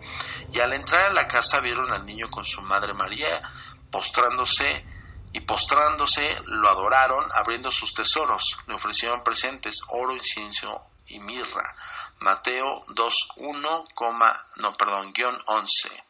Y 0.52 0.61
al 0.61 0.73
entrar 0.75 1.11
a 1.11 1.14
la 1.14 1.26
casa 1.26 1.61
vieron 1.61 1.90
al 1.92 2.04
niño 2.04 2.28
con 2.28 2.44
su 2.44 2.61
madre 2.62 2.94
María, 2.94 3.42
postrándose, 3.90 4.85
y 5.32 5.40
postrándose 5.40 6.37
lo 6.46 6.68
adoraron, 6.68 7.26
abriendo 7.35 7.70
sus 7.70 7.92
tesoros, 7.92 8.56
le 8.66 8.75
ofrecieron 8.75 9.23
presentes, 9.23 9.80
oro, 9.88 10.14
incienso 10.14 10.87
y 11.08 11.20
mirra. 11.20 11.75
Mateo 12.20 12.87
2.1, 12.87 14.40
no, 14.56 14.73
perdón, 14.73 15.12
guion 15.12 15.38
11. 15.46 16.06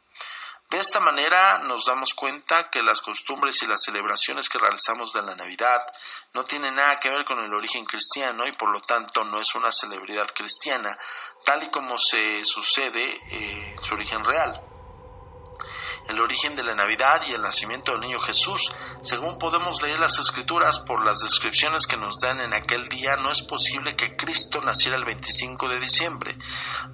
De 0.69 0.79
esta 0.79 0.99
manera 0.99 1.61
nos 1.61 1.85
damos 1.85 2.13
cuenta 2.13 2.69
que 2.71 2.83
las 2.83 3.01
costumbres 3.01 3.63
y 3.63 3.69
las 3.69 3.83
celebraciones 3.85 4.49
que 4.49 4.59
realizamos 4.59 5.13
de 5.13 5.23
la 5.23 5.37
Navidad 5.37 5.87
no 6.35 6.43
tienen 6.43 6.75
nada 6.75 6.99
que 6.99 7.09
ver 7.09 7.25
con 7.25 7.39
el 7.39 7.55
origen 7.55 7.85
cristiano 7.85 8.45
y 8.47 8.53
por 8.53 8.73
lo 8.73 8.81
tanto 8.81 9.23
no 9.23 9.41
es 9.41 9.55
una 9.55 9.71
celebridad 9.71 10.27
cristiana, 10.35 10.99
tal 11.45 11.63
y 11.63 11.71
como 11.71 11.97
se 11.97 12.43
sucede 12.43 13.17
en 13.31 13.81
su 13.81 13.95
origen 13.95 14.25
real. 14.25 14.61
El 16.09 16.21
origen 16.21 16.57
de 16.57 16.65
la 16.65 16.75
Navidad 16.75 17.23
y 17.27 17.33
el 17.33 17.43
nacimiento 17.43 17.93
del 17.93 18.01
niño 18.01 18.19
Jesús, 18.19 18.73
según 19.03 19.39
podemos 19.39 19.83
leer 19.83 20.01
las 20.01 20.19
escrituras 20.19 20.81
por 20.81 21.05
las 21.05 21.21
descripciones 21.21 21.87
que 21.87 21.97
nos 21.97 22.21
dan 22.21 22.41
en 22.41 22.55
aquel 22.55 22.89
día, 22.89 23.17
no 23.17 23.31
es 23.31 23.43
posible 23.43 23.95
que 23.97 24.17
Cristo 24.17 24.61
naciera 24.61 24.97
el 24.97 25.05
25 25.05 25.69
de 25.69 25.81
diciembre. 25.81 26.37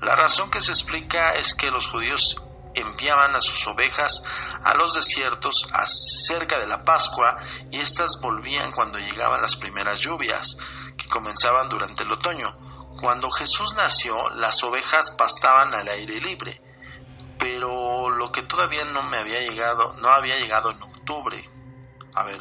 La 0.00 0.14
razón 0.14 0.50
que 0.50 0.60
se 0.60 0.72
explica 0.72 1.32
es 1.32 1.54
que 1.54 1.70
los 1.70 1.86
judíos 1.88 2.36
enviaban 2.74 3.34
a 3.36 3.40
sus 3.40 3.66
ovejas 3.66 4.22
a 4.64 4.74
los 4.74 4.94
desiertos 4.94 5.68
acerca 5.72 6.58
de 6.58 6.66
la 6.66 6.82
Pascua 6.82 7.36
y 7.70 7.80
éstas 7.80 8.20
volvían 8.20 8.72
cuando 8.72 8.98
llegaban 8.98 9.42
las 9.42 9.56
primeras 9.56 10.00
lluvias, 10.00 10.56
que 10.96 11.08
comenzaban 11.08 11.68
durante 11.68 12.04
el 12.04 12.12
otoño. 12.12 12.56
Cuando 13.00 13.30
Jesús 13.30 13.74
nació, 13.74 14.28
las 14.30 14.62
ovejas 14.62 15.10
pastaban 15.12 15.74
al 15.74 15.88
aire 15.88 16.20
libre, 16.20 16.60
pero 17.38 18.10
lo 18.10 18.30
que 18.30 18.42
todavía 18.42 18.84
no 18.84 19.02
me 19.02 19.18
había 19.18 19.40
llegado, 19.40 19.94
no 19.94 20.08
había 20.08 20.36
llegado 20.36 20.70
en 20.70 20.82
octubre. 20.82 21.42
A 22.14 22.24
ver, 22.24 22.40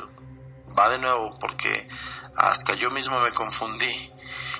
va 0.77 0.89
de 0.89 1.00
nuevo 1.00 1.38
porque 1.39 1.88
hasta 2.35 2.75
yo 2.75 2.89
mismo 2.91 3.19
me 3.19 3.31
confundí. 3.31 4.11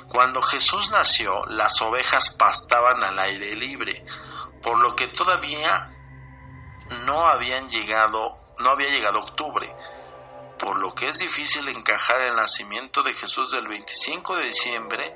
Cuando 0.08 0.42
Jesús 0.42 0.92
nació, 0.92 1.46
las 1.46 1.82
ovejas 1.82 2.32
pastaban 2.32 3.04
al 3.04 3.20
aire 3.20 3.56
libre 3.56 4.04
por 4.62 4.80
lo 4.80 4.96
que 4.96 5.08
todavía 5.08 5.90
no 7.06 7.26
habían 7.26 7.70
llegado, 7.70 8.38
no 8.60 8.72
había 8.72 8.90
llegado 8.90 9.20
octubre, 9.20 9.74
por 10.60 10.80
lo 10.80 10.94
que 10.94 11.10
es 11.10 11.18
difícil 11.18 11.68
encajar 11.70 12.22
el 12.22 12.36
nacimiento 12.36 13.02
de 13.02 13.14
Jesús 13.14 13.52
del 13.52 13.68
25 13.68 14.36
de 14.36 14.46
diciembre 14.46 15.16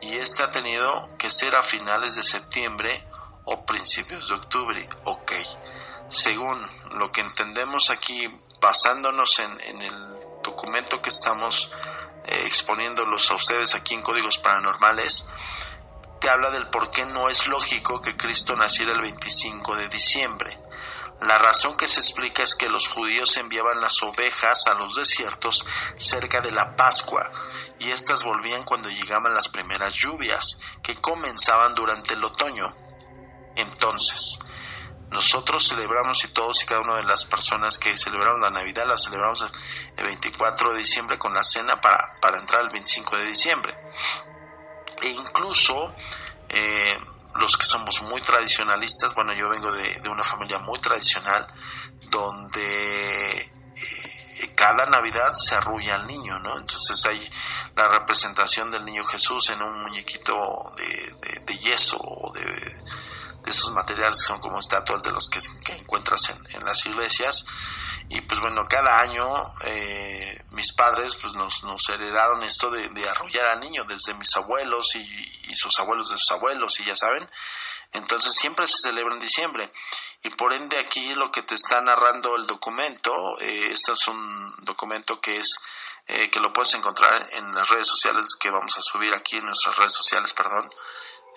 y 0.00 0.16
este 0.16 0.42
ha 0.42 0.50
tenido 0.50 1.10
que 1.18 1.30
ser 1.30 1.54
a 1.54 1.62
finales 1.62 2.16
de 2.16 2.22
septiembre 2.22 3.04
o 3.44 3.64
principios 3.64 4.28
de 4.28 4.34
octubre. 4.34 4.88
Ok, 5.04 5.32
según 6.08 6.66
lo 6.92 7.12
que 7.12 7.20
entendemos 7.20 7.90
aquí, 7.90 8.26
basándonos 8.60 9.38
en, 9.38 9.80
el 9.80 10.40
documento 10.42 11.00
que 11.00 11.10
estamos 11.10 11.70
eh, 12.24 12.42
exponiéndolos 12.46 13.30
a 13.30 13.34
ustedes 13.34 13.74
aquí 13.74 13.94
en 13.94 14.02
Códigos 14.02 14.38
Paranormales, 14.38 15.28
te 16.20 16.28
habla 16.28 16.50
del 16.50 16.68
por 16.68 16.90
qué 16.90 17.06
no 17.06 17.28
es 17.28 17.46
lógico 17.46 18.00
que 18.00 18.16
Cristo 18.16 18.54
naciera 18.54 18.92
el 18.92 19.00
25 19.00 19.74
de 19.76 19.88
diciembre. 19.88 20.58
La 21.22 21.38
razón 21.38 21.76
que 21.76 21.88
se 21.88 22.00
explica 22.00 22.42
es 22.42 22.54
que 22.54 22.68
los 22.68 22.88
judíos 22.88 23.36
enviaban 23.36 23.80
las 23.80 24.02
ovejas 24.02 24.66
a 24.66 24.74
los 24.74 24.94
desiertos 24.94 25.66
cerca 25.96 26.40
de 26.40 26.50
la 26.50 26.76
Pascua 26.76 27.30
y 27.78 27.90
éstas 27.90 28.22
volvían 28.22 28.64
cuando 28.64 28.88
llegaban 28.88 29.34
las 29.34 29.48
primeras 29.48 29.94
lluvias, 29.94 30.60
que 30.82 30.96
comenzaban 30.96 31.74
durante 31.74 32.14
el 32.14 32.24
otoño. 32.24 32.74
Entonces, 33.56 34.38
nosotros 35.10 35.68
celebramos 35.68 36.24
y 36.24 36.28
todos 36.28 36.62
y 36.62 36.66
cada 36.66 36.80
una 36.80 36.96
de 36.96 37.04
las 37.04 37.24
personas 37.24 37.78
que 37.78 37.96
celebraron 37.98 38.40
la 38.40 38.50
Navidad 38.50 38.86
la 38.86 38.96
celebramos 38.96 39.44
el 39.96 40.04
24 40.04 40.70
de 40.70 40.78
diciembre 40.78 41.18
con 41.18 41.34
la 41.34 41.42
cena 41.42 41.80
para, 41.80 42.14
para 42.20 42.38
entrar 42.38 42.62
el 42.62 42.70
25 42.70 43.16
de 43.16 43.26
diciembre 43.26 43.74
e 45.02 45.08
incluso 45.08 45.94
eh, 46.48 46.98
los 47.36 47.56
que 47.56 47.64
somos 47.64 48.02
muy 48.02 48.20
tradicionalistas, 48.22 49.14
bueno, 49.14 49.32
yo 49.32 49.48
vengo 49.48 49.70
de, 49.72 50.00
una 50.08 50.22
familia 50.22 50.58
muy 50.58 50.78
tradicional 50.80 51.46
donde 52.10 53.40
eh, 53.40 54.52
cada 54.54 54.86
Navidad 54.86 55.34
se 55.34 55.54
arrulla 55.54 55.96
al 55.96 56.06
niño, 56.06 56.38
¿no? 56.40 56.58
Entonces 56.58 57.04
hay 57.06 57.30
la 57.76 57.88
representación 57.88 58.70
del 58.70 58.84
niño 58.84 59.04
Jesús 59.04 59.50
en 59.50 59.62
un 59.62 59.82
muñequito 59.82 60.72
de, 60.76 61.58
yeso 61.58 61.98
o 62.00 62.32
de, 62.32 62.76
esos 63.46 63.72
materiales 63.72 64.20
que 64.20 64.26
son 64.26 64.40
como 64.40 64.60
estatuas 64.60 65.02
de 65.02 65.10
los 65.10 65.28
que, 65.28 65.40
encuentras 65.72 66.30
en, 66.30 66.56
en, 66.56 66.64
las 66.64 66.84
iglesias 66.86 67.46
y 68.12 68.20
pues 68.22 68.40
bueno, 68.40 68.66
cada 68.68 68.98
año 68.98 69.54
eh, 69.64 70.36
mis 70.50 70.72
padres 70.72 71.14
pues 71.14 71.32
nos, 71.34 71.62
nos 71.62 71.88
heredaron 71.90 72.42
esto 72.42 72.68
de, 72.68 73.08
arrullar 73.08 73.46
al 73.46 73.60
niño, 73.60 73.84
desde 73.84 74.14
mis 74.14 74.34
abuelos 74.34 74.96
y, 74.96 75.54
sus 75.54 75.78
abuelos 75.78 76.10
de 76.10 76.16
sus 76.16 76.30
abuelos, 76.32 76.78
y 76.80 76.86
ya 76.86 76.96
saben. 76.96 77.28
Entonces 77.92 78.34
siempre 78.34 78.66
se 78.66 78.78
celebra 78.78 79.14
en 79.14 79.20
diciembre. 79.20 79.72
Y 80.24 80.30
por 80.30 80.52
ende 80.52 80.76
aquí 80.78 81.14
lo 81.14 81.30
que 81.30 81.42
te 81.42 81.54
está 81.54 81.80
narrando 81.80 82.34
el 82.34 82.46
documento, 82.46 83.12
eh, 83.40 83.70
este 83.70 83.92
es 83.92 84.08
un 84.08 84.56
documento 84.64 85.20
que 85.20 85.36
es 85.36 85.56
eh, 86.08 86.30
que 86.30 86.40
lo 86.40 86.52
puedes 86.52 86.74
encontrar 86.74 87.28
en 87.32 87.54
las 87.54 87.68
redes 87.68 87.86
sociales 87.86 88.26
que 88.40 88.50
vamos 88.50 88.76
a 88.76 88.82
subir 88.82 89.14
aquí 89.14 89.36
en 89.36 89.46
nuestras 89.46 89.76
redes 89.76 89.92
sociales, 89.92 90.32
perdón 90.34 90.68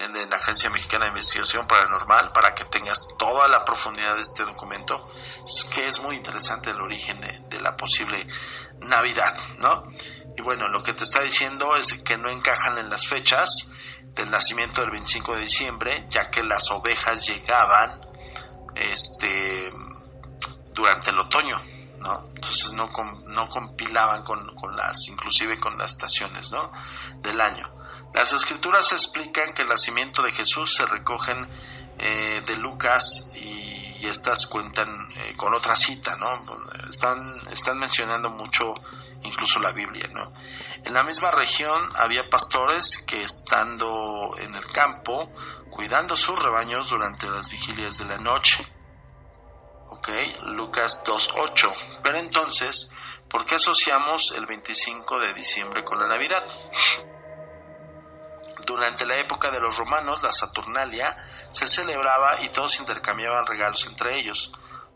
en 0.04 0.30
la 0.30 0.36
Agencia 0.36 0.70
Mexicana 0.70 1.06
de 1.06 1.12
Investigación 1.12 1.68
Paranormal 1.68 2.32
para 2.32 2.54
que 2.54 2.66
tengas 2.66 3.08
toda 3.18 3.48
la 3.48 3.64
profundidad 3.64 4.16
de 4.16 4.22
este 4.22 4.44
documento, 4.44 5.10
que 5.74 5.86
es 5.86 6.02
muy 6.02 6.16
interesante 6.16 6.72
el 6.72 6.82
origen 6.82 7.20
de, 7.22 7.62
la 7.62 7.78
posible 7.78 8.28
Navidad, 8.82 9.38
¿no? 9.60 9.86
Y 10.36 10.42
bueno, 10.42 10.68
lo 10.68 10.84
que 10.84 10.94
te 10.94 11.06
está 11.06 11.22
diciendo 11.22 11.76
es 11.78 11.94
que 12.04 12.18
no 12.18 12.30
encajan 12.30 12.78
en 12.78 12.90
las 12.90 13.08
fechas 13.08 13.72
del 14.14 14.30
nacimiento 14.30 14.82
del 14.82 14.92
25 14.92 15.36
de 15.36 15.42
diciembre, 15.42 16.06
ya 16.10 16.30
que 16.30 16.44
las 16.44 16.70
ovejas 16.72 17.26
llegaban 17.26 18.02
este, 18.76 19.72
durante 20.74 21.12
el 21.12 21.20
otoño, 21.20 21.62
¿no? 22.00 22.30
Entonces 22.36 22.74
no, 22.74 22.88
no 23.28 23.48
compilaban 23.48 24.24
con, 24.24 24.54
con, 24.56 24.76
las, 24.76 25.08
inclusive 25.08 25.58
con 25.60 25.78
las 25.78 25.92
estaciones, 25.92 26.52
¿no? 26.52 26.72
Del 27.22 27.40
año. 27.40 27.83
Las 28.14 28.34
escrituras 28.34 28.92
explican 28.92 29.54
que 29.54 29.64
el 29.64 29.70
nacimiento 29.70 30.22
de 30.22 30.32
Jesús 30.32 30.76
se 30.76 30.86
recogen 30.86 31.48
eh, 31.98 32.42
de 32.46 32.56
Lucas 32.56 33.32
y, 33.36 33.82
estas 34.04 34.48
cuentan 34.48 34.90
eh, 35.16 35.34
con 35.38 35.56
otra 35.56 35.78
cita, 35.78 36.18
¿no? 36.18 36.44
Están, 36.90 37.36
están 37.50 37.78
mencionando 37.78 38.30
mucho 38.30 38.74
incluso 39.24 39.62
la 39.62 39.72
Biblia, 39.72 40.10
¿no? 40.12 40.34
En 40.84 40.94
la 40.94 41.04
misma 41.04 41.32
región 41.32 41.88
había 41.96 42.28
pastores 42.30 43.02
que 43.08 43.24
estando 43.24 44.36
en 44.38 44.56
el 44.56 44.68
campo, 44.68 45.32
cuidando 45.70 46.18
sus 46.18 46.38
rebaños 46.38 46.90
durante 46.90 47.30
las 47.30 47.50
vigilias 47.50 47.98
de 47.98 48.04
la 48.04 48.18
noche. 48.18 48.68
¿Ok? 49.88 50.10
Lucas 50.48 51.02
2.8. 51.06 52.02
Pero 52.04 52.20
entonces 52.20 52.92
¿Por 53.34 53.48
qué 53.48 53.56
asociamos 53.56 54.32
el 54.38 54.46
25 54.46 55.18
de 55.18 55.34
diciembre 55.34 55.84
con 55.84 55.98
la 55.98 56.06
Navidad? 56.06 56.44
Durante 58.66 59.06
la 59.06 59.20
época 59.20 59.52
de 59.52 59.60
los 59.60 59.78
romanos, 59.78 60.24
la 60.24 60.32
Saturnalia 60.32 61.16
se 61.52 61.68
celebraba 61.68 62.42
y 62.42 62.50
todos 62.50 62.80
intercambiaban 62.80 63.46
regalos 63.46 63.86
entre 63.86 64.20
ellos. 64.20 64.52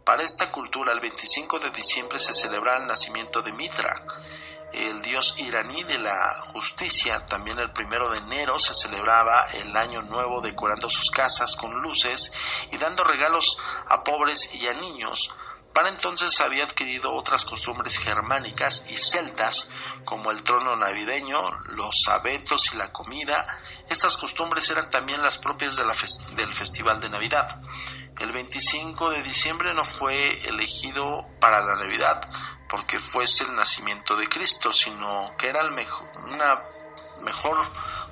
Para 0.05 0.23
esta 0.23 0.51
cultura, 0.51 0.93
el 0.93 1.01
25 1.01 1.59
de 1.59 1.71
diciembre 1.71 2.17
se 2.17 2.33
celebra 2.33 2.77
el 2.77 2.87
nacimiento 2.87 3.41
de 3.41 3.51
Mitra, 3.51 4.03
el 4.71 5.01
dios 5.01 5.37
iraní 5.37 5.83
de 5.83 5.97
la 5.97 6.39
justicia. 6.53 7.25
También 7.25 7.59
el 7.59 7.71
primero 7.71 8.09
de 8.09 8.19
enero 8.19 8.57
se 8.57 8.73
celebraba 8.73 9.47
el 9.53 9.75
año 9.75 10.01
nuevo 10.01 10.39
decorando 10.39 10.89
sus 10.89 11.11
casas 11.11 11.55
con 11.57 11.73
luces 11.81 12.31
y 12.71 12.77
dando 12.77 13.03
regalos 13.03 13.57
a 13.87 14.01
pobres 14.01 14.53
y 14.53 14.65
a 14.67 14.73
niños. 14.73 15.29
Para 15.77 15.89
entonces 15.89 16.41
había 16.41 16.63
adquirido 16.63 17.13
otras 17.13 17.45
costumbres 17.45 17.99
germánicas 17.99 18.83
y 18.89 18.97
celtas, 18.97 19.69
como 20.03 20.31
el 20.31 20.41
trono 20.41 20.75
navideño, 20.75 21.37
los 21.65 22.07
abetos 22.07 22.73
y 22.73 22.77
la 22.77 22.91
comida. 22.91 23.59
Estas 23.87 24.17
costumbres 24.17 24.67
eran 24.71 24.89
también 24.89 25.21
las 25.21 25.37
propias 25.37 25.75
de 25.75 25.85
la 25.85 25.93
del 26.35 26.51
Festival 26.51 26.99
de 26.99 27.09
Navidad. 27.09 27.61
El 28.19 28.31
25 28.31 29.11
de 29.11 29.21
diciembre 29.21 29.71
no 29.75 29.83
fue 29.83 30.39
elegido 30.47 31.27
para 31.39 31.63
la 31.63 31.75
Navidad 31.75 32.27
porque 32.67 32.97
fuese 32.97 33.43
el 33.43 33.53
nacimiento 33.53 34.15
de 34.15 34.27
Cristo, 34.27 34.73
sino 34.73 35.35
que 35.37 35.49
era 35.49 35.61
una 35.63 36.59
mejor 37.21 37.63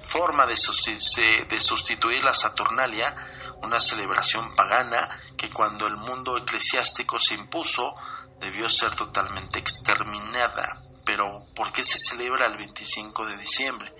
forma 0.01 0.45
de 0.45 0.55
sustituir 0.55 2.23
la 2.23 2.33
Saturnalia 2.35 3.15
una 3.61 3.79
celebración 3.79 4.55
pagana 4.55 5.19
que 5.37 5.49
cuando 5.49 5.87
el 5.87 5.95
mundo 5.95 6.37
eclesiástico 6.37 7.19
se 7.19 7.35
impuso 7.35 7.95
debió 8.39 8.69
ser 8.69 8.95
totalmente 8.95 9.59
exterminada. 9.59 10.81
Pero 11.05 11.45
¿por 11.55 11.71
qué 11.71 11.83
se 11.83 11.97
celebra 11.97 12.47
el 12.47 12.57
25 12.57 13.25
de 13.27 13.37
diciembre? 13.37 13.93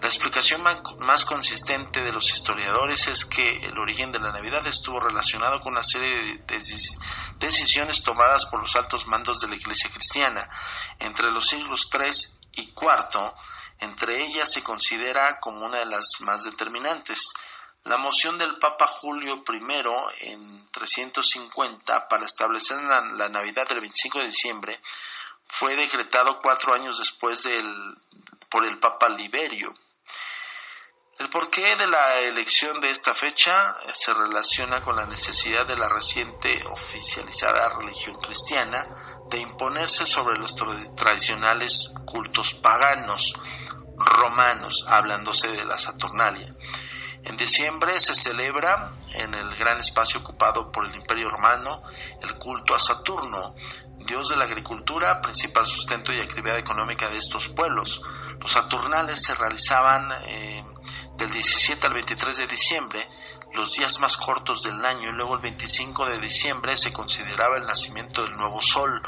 La 0.00 0.08
explicación 0.08 0.62
más 0.98 1.24
consistente 1.24 2.02
de 2.02 2.10
los 2.10 2.28
historiadores 2.32 3.06
es 3.06 3.24
que 3.24 3.58
el 3.64 3.78
origen 3.78 4.10
de 4.10 4.18
la 4.18 4.32
Navidad 4.32 4.66
estuvo 4.66 4.98
relacionado 4.98 5.60
con 5.60 5.74
una 5.74 5.82
serie 5.84 6.40
de 6.44 6.60
decisiones 7.38 8.02
tomadas 8.02 8.46
por 8.46 8.60
los 8.60 8.74
altos 8.74 9.06
mandos 9.06 9.38
de 9.38 9.48
la 9.48 9.54
Iglesia 9.54 9.90
cristiana 9.90 10.48
entre 10.98 11.30
los 11.30 11.46
siglos 11.46 11.88
III 11.92 12.10
y 12.54 12.62
IV. 12.70 13.32
Entre 13.78 14.26
ellas 14.26 14.50
se 14.50 14.64
considera 14.64 15.38
como 15.38 15.64
una 15.66 15.78
de 15.78 15.86
las 15.86 16.06
más 16.20 16.42
determinantes 16.42 17.32
la 17.84 17.96
moción 17.96 18.38
del 18.38 18.58
Papa 18.58 18.86
Julio 18.86 19.42
I 19.48 20.30
en 20.30 20.70
350 20.70 22.08
para 22.08 22.24
establecer 22.24 22.78
la, 22.82 23.28
Navidad 23.28 23.68
del 23.68 23.80
25 23.80 24.18
de 24.18 24.24
diciembre 24.26 24.80
fue 25.46 25.76
decretado 25.76 26.40
cuatro 26.40 26.74
años 26.74 26.98
después 26.98 27.46
por 28.48 28.64
el 28.64 28.78
Papa 28.78 29.08
Liberio. 29.08 29.74
El 31.18 31.28
porqué 31.28 31.76
de 31.76 31.86
la 31.86 32.20
elección 32.20 32.80
de 32.80 32.88
esta 32.88 33.14
fecha 33.14 33.76
se 33.92 34.14
relaciona 34.14 34.80
con 34.80 34.96
la 34.96 35.06
necesidad 35.06 35.66
de 35.66 35.76
la 35.76 35.88
reciente 35.88 36.64
oficializada 36.66 37.68
religión 37.78 38.16
cristiana 38.20 38.86
de 39.28 39.38
imponerse 39.38 40.06
sobre 40.06 40.38
los 40.38 40.56
tradicionales 40.96 41.94
cultos 42.06 42.54
paganos 42.54 43.34
romanos, 43.96 44.84
hablándose 44.88 45.48
de 45.48 45.64
la 45.64 45.78
Saturnalia. 45.78 46.54
En 47.24 47.36
diciembre 47.36 48.00
se 48.00 48.14
celebra 48.14 48.92
en 49.14 49.32
el 49.34 49.54
gran 49.56 49.78
espacio 49.78 50.20
ocupado 50.20 50.72
por 50.72 50.86
el 50.86 50.94
Imperio 50.94 51.30
Romano 51.30 51.82
el 52.20 52.36
culto 52.36 52.74
a 52.74 52.78
Saturno, 52.78 53.54
dios 53.98 54.28
de 54.28 54.36
la 54.36 54.44
agricultura, 54.44 55.20
principal 55.20 55.64
sustento 55.64 56.12
y 56.12 56.20
actividad 56.20 56.58
económica 56.58 57.08
de 57.08 57.18
estos 57.18 57.48
pueblos. 57.48 58.02
Los 58.40 58.50
Saturnales 58.50 59.22
se 59.22 59.34
realizaban 59.34 60.10
eh, 60.26 60.64
del 61.16 61.30
17 61.30 61.86
al 61.86 61.94
23 61.94 62.36
de 62.38 62.46
diciembre, 62.48 63.08
los 63.54 63.72
días 63.74 64.00
más 64.00 64.16
cortos 64.16 64.62
del 64.64 64.84
año, 64.84 65.08
y 65.08 65.12
luego 65.12 65.36
el 65.36 65.42
25 65.42 66.06
de 66.06 66.18
diciembre 66.18 66.76
se 66.76 66.92
consideraba 66.92 67.56
el 67.56 67.66
nacimiento 67.66 68.22
del 68.22 68.32
nuevo 68.32 68.60
sol, 68.60 69.00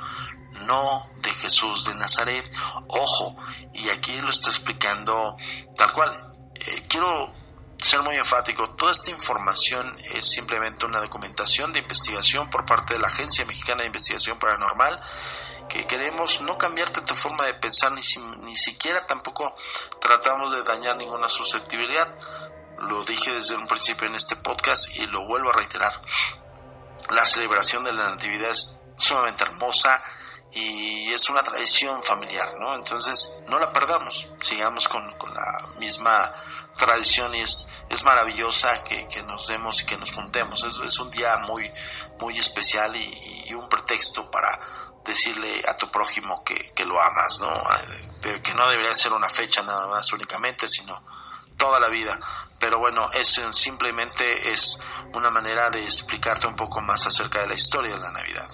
no 0.67 1.07
de 1.17 1.31
Jesús 1.31 1.85
de 1.87 1.95
Nazaret. 1.97 2.49
Ojo, 2.87 3.37
y 3.73 3.89
aquí 3.89 4.21
lo 4.21 4.31
está 4.31 4.51
explicando 4.51 5.37
tal 5.75 5.93
cual. 5.93 6.11
Eh, 6.55 6.85
quiero 6.89 7.35
ser 7.85 8.01
muy 8.03 8.17
enfático, 8.17 8.71
toda 8.71 8.93
esta 8.93 9.11
información 9.11 9.97
es 10.15 10.27
simplemente 10.31 10.87
una 10.87 11.01
documentación 11.01 11.71
de 11.73 11.81
investigación 11.81 12.49
por 12.49 12.65
parte 12.65 12.95
de 12.95 13.01
la 13.01 13.09
Agencia 13.09 13.45
Mexicana 13.45 13.83
de 13.83 13.89
Investigación 13.89 14.39
Paranormal, 14.39 15.03
que 15.69 15.87
queremos 15.87 16.41
no 16.41 16.57
cambiarte 16.57 17.03
tu 17.03 17.15
forma 17.15 17.47
de 17.47 17.55
pensar, 17.55 17.93
ni, 17.93 18.01
ni 18.41 18.57
siquiera 18.57 19.07
tampoco 19.07 19.55
tratamos 20.01 20.51
de 20.53 20.63
dañar 20.63 20.97
ninguna 20.97 21.29
susceptibilidad. 21.29 22.17
Lo 22.79 23.05
dije 23.05 23.33
desde 23.33 23.55
un 23.55 23.67
principio 23.67 24.07
en 24.09 24.15
este 24.15 24.37
podcast 24.37 24.95
y 24.97 25.07
lo 25.07 25.27
vuelvo 25.27 25.51
a 25.51 25.55
reiterar. 25.55 26.01
La 27.11 27.27
celebración 27.27 27.85
de 27.85 27.93
la 27.93 28.11
Natividad 28.11 28.51
es 28.51 28.83
sumamente 28.97 29.45
hermosa 29.45 30.03
y 30.53 31.13
es 31.13 31.29
una 31.29 31.43
tradición 31.43 32.03
familiar, 32.03 32.55
¿no? 32.59 32.75
Entonces, 32.75 33.41
no 33.49 33.59
la 33.59 33.73
perdamos, 33.73 34.27
sigamos 34.41 34.89
con, 34.89 35.13
con 35.19 35.35
la 35.35 35.67
misma 35.79 36.35
tradición 36.77 37.35
y 37.35 37.43
es, 37.43 37.69
es 37.89 38.05
maravillosa 38.05 38.83
que, 38.83 39.23
nos 39.23 39.47
demos 39.47 39.83
y 39.83 39.87
que 39.87 39.97
nos 39.97 40.13
juntemos. 40.13 40.65
Es, 40.65 40.79
es 40.81 40.99
un 40.99 41.11
día 41.11 41.37
muy, 41.47 41.71
muy 42.21 42.39
especial 42.39 42.95
y, 42.97 43.53
un 43.55 43.69
pretexto 43.69 44.29
para 44.33 44.59
decirle 45.05 45.63
a 45.69 45.77
tu 45.77 45.89
prójimo 45.89 46.43
que, 46.43 46.73
que 46.75 46.85
lo 46.85 47.01
amas, 47.01 47.39
¿no? 47.39 47.63
que 48.21 48.55
no 48.55 48.69
debería 48.69 48.93
ser 48.95 49.13
una 49.13 49.29
fecha 49.29 49.63
nada 49.63 49.87
más 49.87 50.13
únicamente, 50.13 50.67
sino 50.67 51.01
toda 51.57 51.79
la 51.79 51.89
vida. 51.89 52.19
Pero 52.59 52.79
bueno, 52.79 53.11
es 53.13 53.41
simplemente 53.53 54.51
es 54.51 54.81
una 55.13 55.31
manera 55.31 55.71
de 55.71 55.85
explicarte 55.85 56.47
un 56.47 56.57
poco 56.57 56.81
más 56.81 57.07
acerca 57.07 57.41
de 57.43 57.49
la 57.49 57.55
historia 57.55 57.95
de 57.95 58.01
la 58.01 58.11
Navidad. 58.11 58.51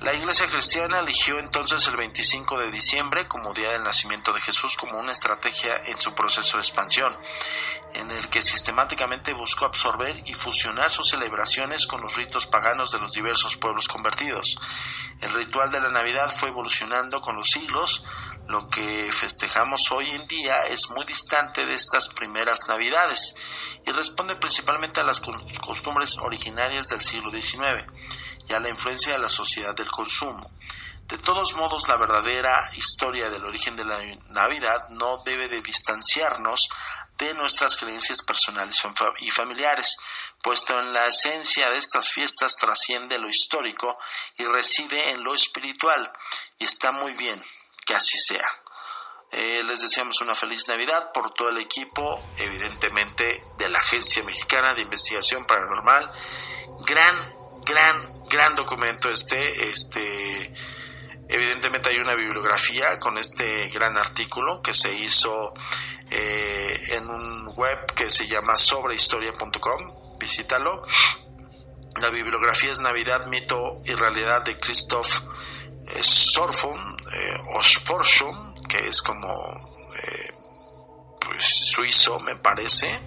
La 0.00 0.14
Iglesia 0.14 0.46
cristiana 0.46 1.00
eligió 1.00 1.38
entonces 1.38 1.88
el 1.88 1.96
25 1.96 2.58
de 2.58 2.70
diciembre 2.70 3.26
como 3.26 3.54
día 3.54 3.70
del 3.70 3.82
nacimiento 3.82 4.30
de 4.30 4.42
Jesús 4.42 4.76
como 4.76 4.98
una 4.98 5.12
estrategia 5.12 5.74
en 5.86 5.98
su 5.98 6.14
proceso 6.14 6.58
de 6.58 6.60
expansión, 6.60 7.16
en 7.94 8.10
el 8.10 8.28
que 8.28 8.42
sistemáticamente 8.42 9.32
buscó 9.32 9.64
absorber 9.64 10.22
y 10.26 10.34
fusionar 10.34 10.90
sus 10.90 11.08
celebraciones 11.08 11.86
con 11.86 12.02
los 12.02 12.14
ritos 12.14 12.46
paganos 12.46 12.90
de 12.90 12.98
los 12.98 13.10
diversos 13.12 13.56
pueblos 13.56 13.88
convertidos. 13.88 14.56
El 15.22 15.32
ritual 15.32 15.70
de 15.70 15.80
la 15.80 15.90
Navidad 15.90 16.30
fue 16.30 16.50
evolucionando 16.50 17.22
con 17.22 17.34
los 17.34 17.48
siglos, 17.48 18.04
lo 18.48 18.68
que 18.68 19.10
festejamos 19.10 19.90
hoy 19.92 20.10
en 20.10 20.28
día 20.28 20.66
es 20.68 20.90
muy 20.94 21.06
distante 21.06 21.64
de 21.64 21.74
estas 21.74 22.10
primeras 22.10 22.60
Navidades 22.68 23.34
y 23.84 23.90
responde 23.92 24.36
principalmente 24.36 25.00
a 25.00 25.04
las 25.04 25.20
costumbres 25.60 26.18
originarias 26.18 26.88
del 26.88 27.00
siglo 27.00 27.30
XIX 27.32 27.86
y 28.48 28.52
a 28.52 28.60
la 28.60 28.68
influencia 28.68 29.12
de 29.12 29.18
la 29.18 29.28
sociedad 29.28 29.74
del 29.74 29.90
consumo. 29.90 30.50
De 31.06 31.18
todos 31.18 31.54
modos, 31.54 31.88
la 31.88 31.96
verdadera 31.96 32.70
historia 32.74 33.30
del 33.30 33.44
origen 33.44 33.76
de 33.76 33.84
la 33.84 34.02
Navidad 34.30 34.88
no 34.90 35.22
debe 35.24 35.46
de 35.48 35.62
distanciarnos 35.62 36.68
de 37.16 37.32
nuestras 37.34 37.76
creencias 37.76 38.22
personales 38.22 38.82
y 39.20 39.30
familiares, 39.30 39.96
puesto 40.42 40.78
en 40.78 40.92
la 40.92 41.06
esencia 41.06 41.70
de 41.70 41.76
estas 41.76 42.10
fiestas 42.10 42.56
trasciende 42.56 43.18
lo 43.18 43.28
histórico 43.28 43.98
y 44.36 44.44
reside 44.44 45.10
en 45.10 45.22
lo 45.22 45.32
espiritual, 45.32 46.12
y 46.58 46.64
está 46.64 46.92
muy 46.92 47.14
bien 47.14 47.42
que 47.86 47.94
así 47.94 48.18
sea. 48.18 48.46
Eh, 49.30 49.62
les 49.64 49.82
deseamos 49.82 50.20
una 50.20 50.34
feliz 50.34 50.68
Navidad 50.68 51.10
por 51.12 51.32
todo 51.34 51.48
el 51.48 51.58
equipo, 51.58 52.20
evidentemente, 52.38 53.44
de 53.56 53.68
la 53.68 53.78
Agencia 53.78 54.22
Mexicana 54.22 54.74
de 54.74 54.82
Investigación 54.82 55.44
Paranormal. 55.46 56.10
Gran, 56.86 57.34
gran, 57.64 58.15
gran 58.28 58.54
documento 58.54 59.10
este, 59.10 59.70
este, 59.70 60.52
evidentemente 61.28 61.90
hay 61.90 61.98
una 61.98 62.14
bibliografía 62.14 62.98
con 62.98 63.18
este 63.18 63.68
gran 63.68 63.96
artículo 63.96 64.60
que 64.62 64.74
se 64.74 64.94
hizo 64.94 65.54
eh, 66.10 66.82
en 66.88 67.08
un 67.08 67.52
web 67.56 67.92
que 67.94 68.10
se 68.10 68.26
llama 68.26 68.56
sobrehistoria.com, 68.56 70.18
visítalo. 70.18 70.82
La 72.00 72.10
bibliografía 72.10 72.72
es 72.72 72.80
Navidad, 72.80 73.26
mito 73.26 73.80
y 73.84 73.94
realidad 73.94 74.44
de 74.44 74.58
Christoph 74.58 75.20
Sorfum, 76.02 76.96
eh, 77.12 77.38
que 78.68 78.88
es 78.88 79.02
como 79.02 79.28
eh, 79.96 80.34
pues, 81.20 81.44
suizo, 81.44 82.20
me 82.20 82.36
parece. 82.36 83.00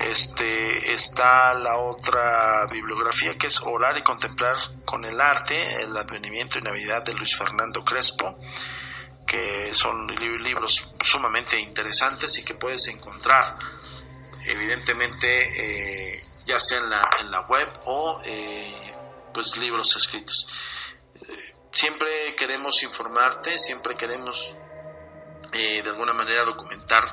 Este, 0.00 0.94
está 0.94 1.52
la 1.52 1.76
otra 1.76 2.66
bibliografía 2.70 3.36
que 3.36 3.48
es 3.48 3.60
Orar 3.60 3.98
y 3.98 4.02
Contemplar 4.02 4.56
con 4.86 5.04
el 5.04 5.20
Arte, 5.20 5.82
el 5.82 5.94
Advenimiento 5.94 6.58
y 6.58 6.62
Navidad 6.62 7.02
de 7.04 7.12
Luis 7.12 7.36
Fernando 7.36 7.84
Crespo, 7.84 8.38
que 9.26 9.74
son 9.74 10.06
libros 10.06 10.94
sumamente 11.04 11.60
interesantes 11.60 12.38
y 12.38 12.44
que 12.44 12.54
puedes 12.54 12.88
encontrar 12.88 13.58
evidentemente 14.46 16.16
eh, 16.16 16.24
ya 16.46 16.58
sea 16.58 16.78
en 16.78 16.88
la, 16.88 17.02
en 17.20 17.30
la 17.30 17.42
web 17.42 17.68
o 17.84 18.22
eh, 18.24 18.94
pues 19.34 19.54
libros 19.58 19.94
escritos. 19.96 20.48
siempre 21.70 22.34
queremos 22.36 22.82
informarte, 22.82 23.58
siempre 23.58 23.94
queremos 23.96 24.54
eh, 25.52 25.82
de 25.82 25.90
alguna 25.90 26.14
manera 26.14 26.42
documentar 26.44 27.04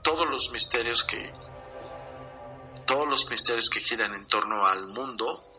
todos 0.00 0.30
los 0.30 0.52
misterios 0.52 1.02
que 1.02 1.32
todos 2.86 3.08
los 3.08 3.28
misterios 3.30 3.68
que 3.68 3.80
giran 3.80 4.14
en 4.14 4.26
torno 4.26 4.66
al 4.66 4.86
mundo 4.86 5.50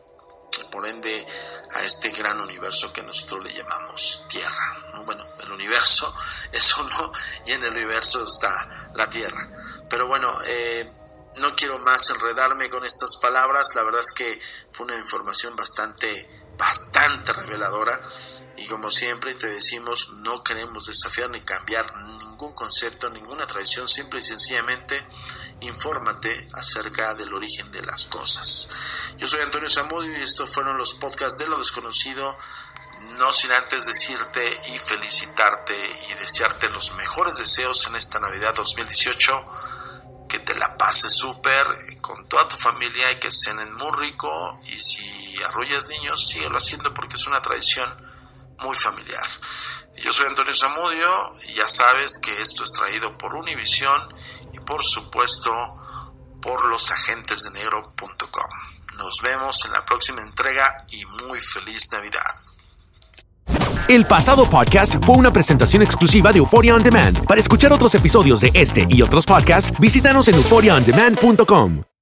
por 0.72 0.88
ende 0.88 1.26
a 1.74 1.84
este 1.84 2.10
gran 2.12 2.40
universo 2.40 2.92
que 2.94 3.04
nosotros 3.04 3.44
le 3.44 3.54
llamamos 3.54 4.26
Tierra. 4.30 5.02
Bueno, 5.06 5.26
el 5.40 5.52
universo 5.52 6.16
es 6.52 6.78
uno 6.78 7.12
y 7.46 7.52
en 7.52 7.64
el 7.64 7.72
universo 7.72 8.26
está 8.26 8.90
la 8.94 9.10
Tierra. 9.10 9.86
Pero 9.90 10.08
bueno, 10.08 10.40
eh, 10.46 10.90
no 11.38 11.54
quiero 11.56 11.80
más 11.80 12.10
enredarme 12.10 12.70
con 12.70 12.86
estas 12.86 13.18
palabras, 13.18 13.76
la 13.76 13.84
verdad 13.84 14.02
es 14.02 14.12
que 14.12 14.40
fue 14.72 14.86
una 14.86 14.96
información 14.96 15.56
bastante, 15.56 16.30
bastante 16.58 17.34
reveladora 17.34 18.00
y 18.58 18.68
como 18.68 18.90
siempre 18.90 19.36
te 19.36 19.48
decimos, 19.48 20.12
no 20.14 20.42
queremos 20.42 20.86
desafiar 20.86 21.30
ni 21.30 21.42
cambiar 21.42 21.94
ningún 22.04 22.54
concepto, 22.54 23.10
ninguna 23.10 23.46
tradición, 23.46 23.88
simple 23.88 24.20
y 24.20 24.24
sencillamente 24.24 25.06
infórmate 25.62 26.48
acerca 26.54 27.14
del 27.14 27.34
origen 27.34 27.72
de 27.72 27.82
las 27.82 28.06
cosas. 28.06 28.70
Yo 29.18 29.28
soy 29.28 29.42
Antonio 29.42 29.70
Zamudio 29.70 30.18
y 30.18 30.22
estos 30.22 30.52
fueron 30.52 30.78
los 30.78 30.94
podcasts 30.96 31.40
de 31.40 31.48
lo 31.48 31.58
desconocido. 31.58 32.38
No 33.18 33.32
sin 33.32 33.52
antes 33.52 33.86
decirte 33.86 34.62
y 34.68 34.80
felicitarte 34.80 35.76
y 36.10 36.14
desearte 36.16 36.70
los 36.70 36.94
mejores 36.96 37.38
deseos 37.38 37.86
en 37.88 37.96
esta 37.96 38.20
Navidad 38.20 38.54
2018. 38.56 39.46
Que 40.28 40.40
te 40.40 40.56
la 40.56 40.76
pases 40.76 41.14
súper 41.14 42.00
con 42.02 42.28
toda 42.28 42.48
tu 42.48 42.58
familia 42.58 43.12
y 43.12 43.20
que 43.20 43.30
cenen 43.32 43.74
muy 43.74 43.92
rico. 43.96 44.60
Y 44.64 44.80
si 44.80 45.42
arrullas 45.44 45.88
niños, 45.88 46.28
síguelo 46.28 46.58
haciendo 46.58 46.94
porque 46.94 47.16
es 47.16 47.28
una 47.28 47.42
tradición 47.42 47.90
muy 48.60 48.76
familiar. 48.76 49.26
Yo 49.98 50.12
soy 50.12 50.28
Antonio 50.28 50.54
Zamudio 50.54 51.40
y 51.44 51.54
ya 51.54 51.68
sabes 51.68 52.20
que 52.20 52.42
esto 52.42 52.64
es 52.64 52.72
traído 52.74 53.18
por 53.18 53.34
Univision 53.34 54.14
y 54.45 54.45
por 54.66 54.84
supuesto 54.84 55.52
por 56.42 56.66
losagentesdenegro.com. 56.66 58.98
Nos 58.98 59.20
vemos 59.22 59.66
en 59.66 59.74
la 59.74 59.84
próxima 59.84 60.22
entrega 60.22 60.86
y 60.90 61.04
muy 61.06 61.40
feliz 61.40 61.92
Navidad. 61.92 62.36
El 63.88 64.06
pasado 64.06 64.50
podcast 64.50 64.96
fue 65.06 65.16
una 65.16 65.32
presentación 65.32 65.84
exclusiva 65.84 66.32
de 66.32 66.40
Euphoria 66.40 66.76
On 66.76 66.82
Demand. 66.82 67.26
Para 67.26 67.40
escuchar 67.40 67.72
otros 67.72 67.94
episodios 67.94 68.42
de 68.42 68.52
este 68.54 68.88
y 68.90 69.02
otros 69.02 69.26
podcasts, 69.26 69.78
visítanos 69.80 70.28
en 70.28 70.36
euphoriaondemand.com. 70.36 71.95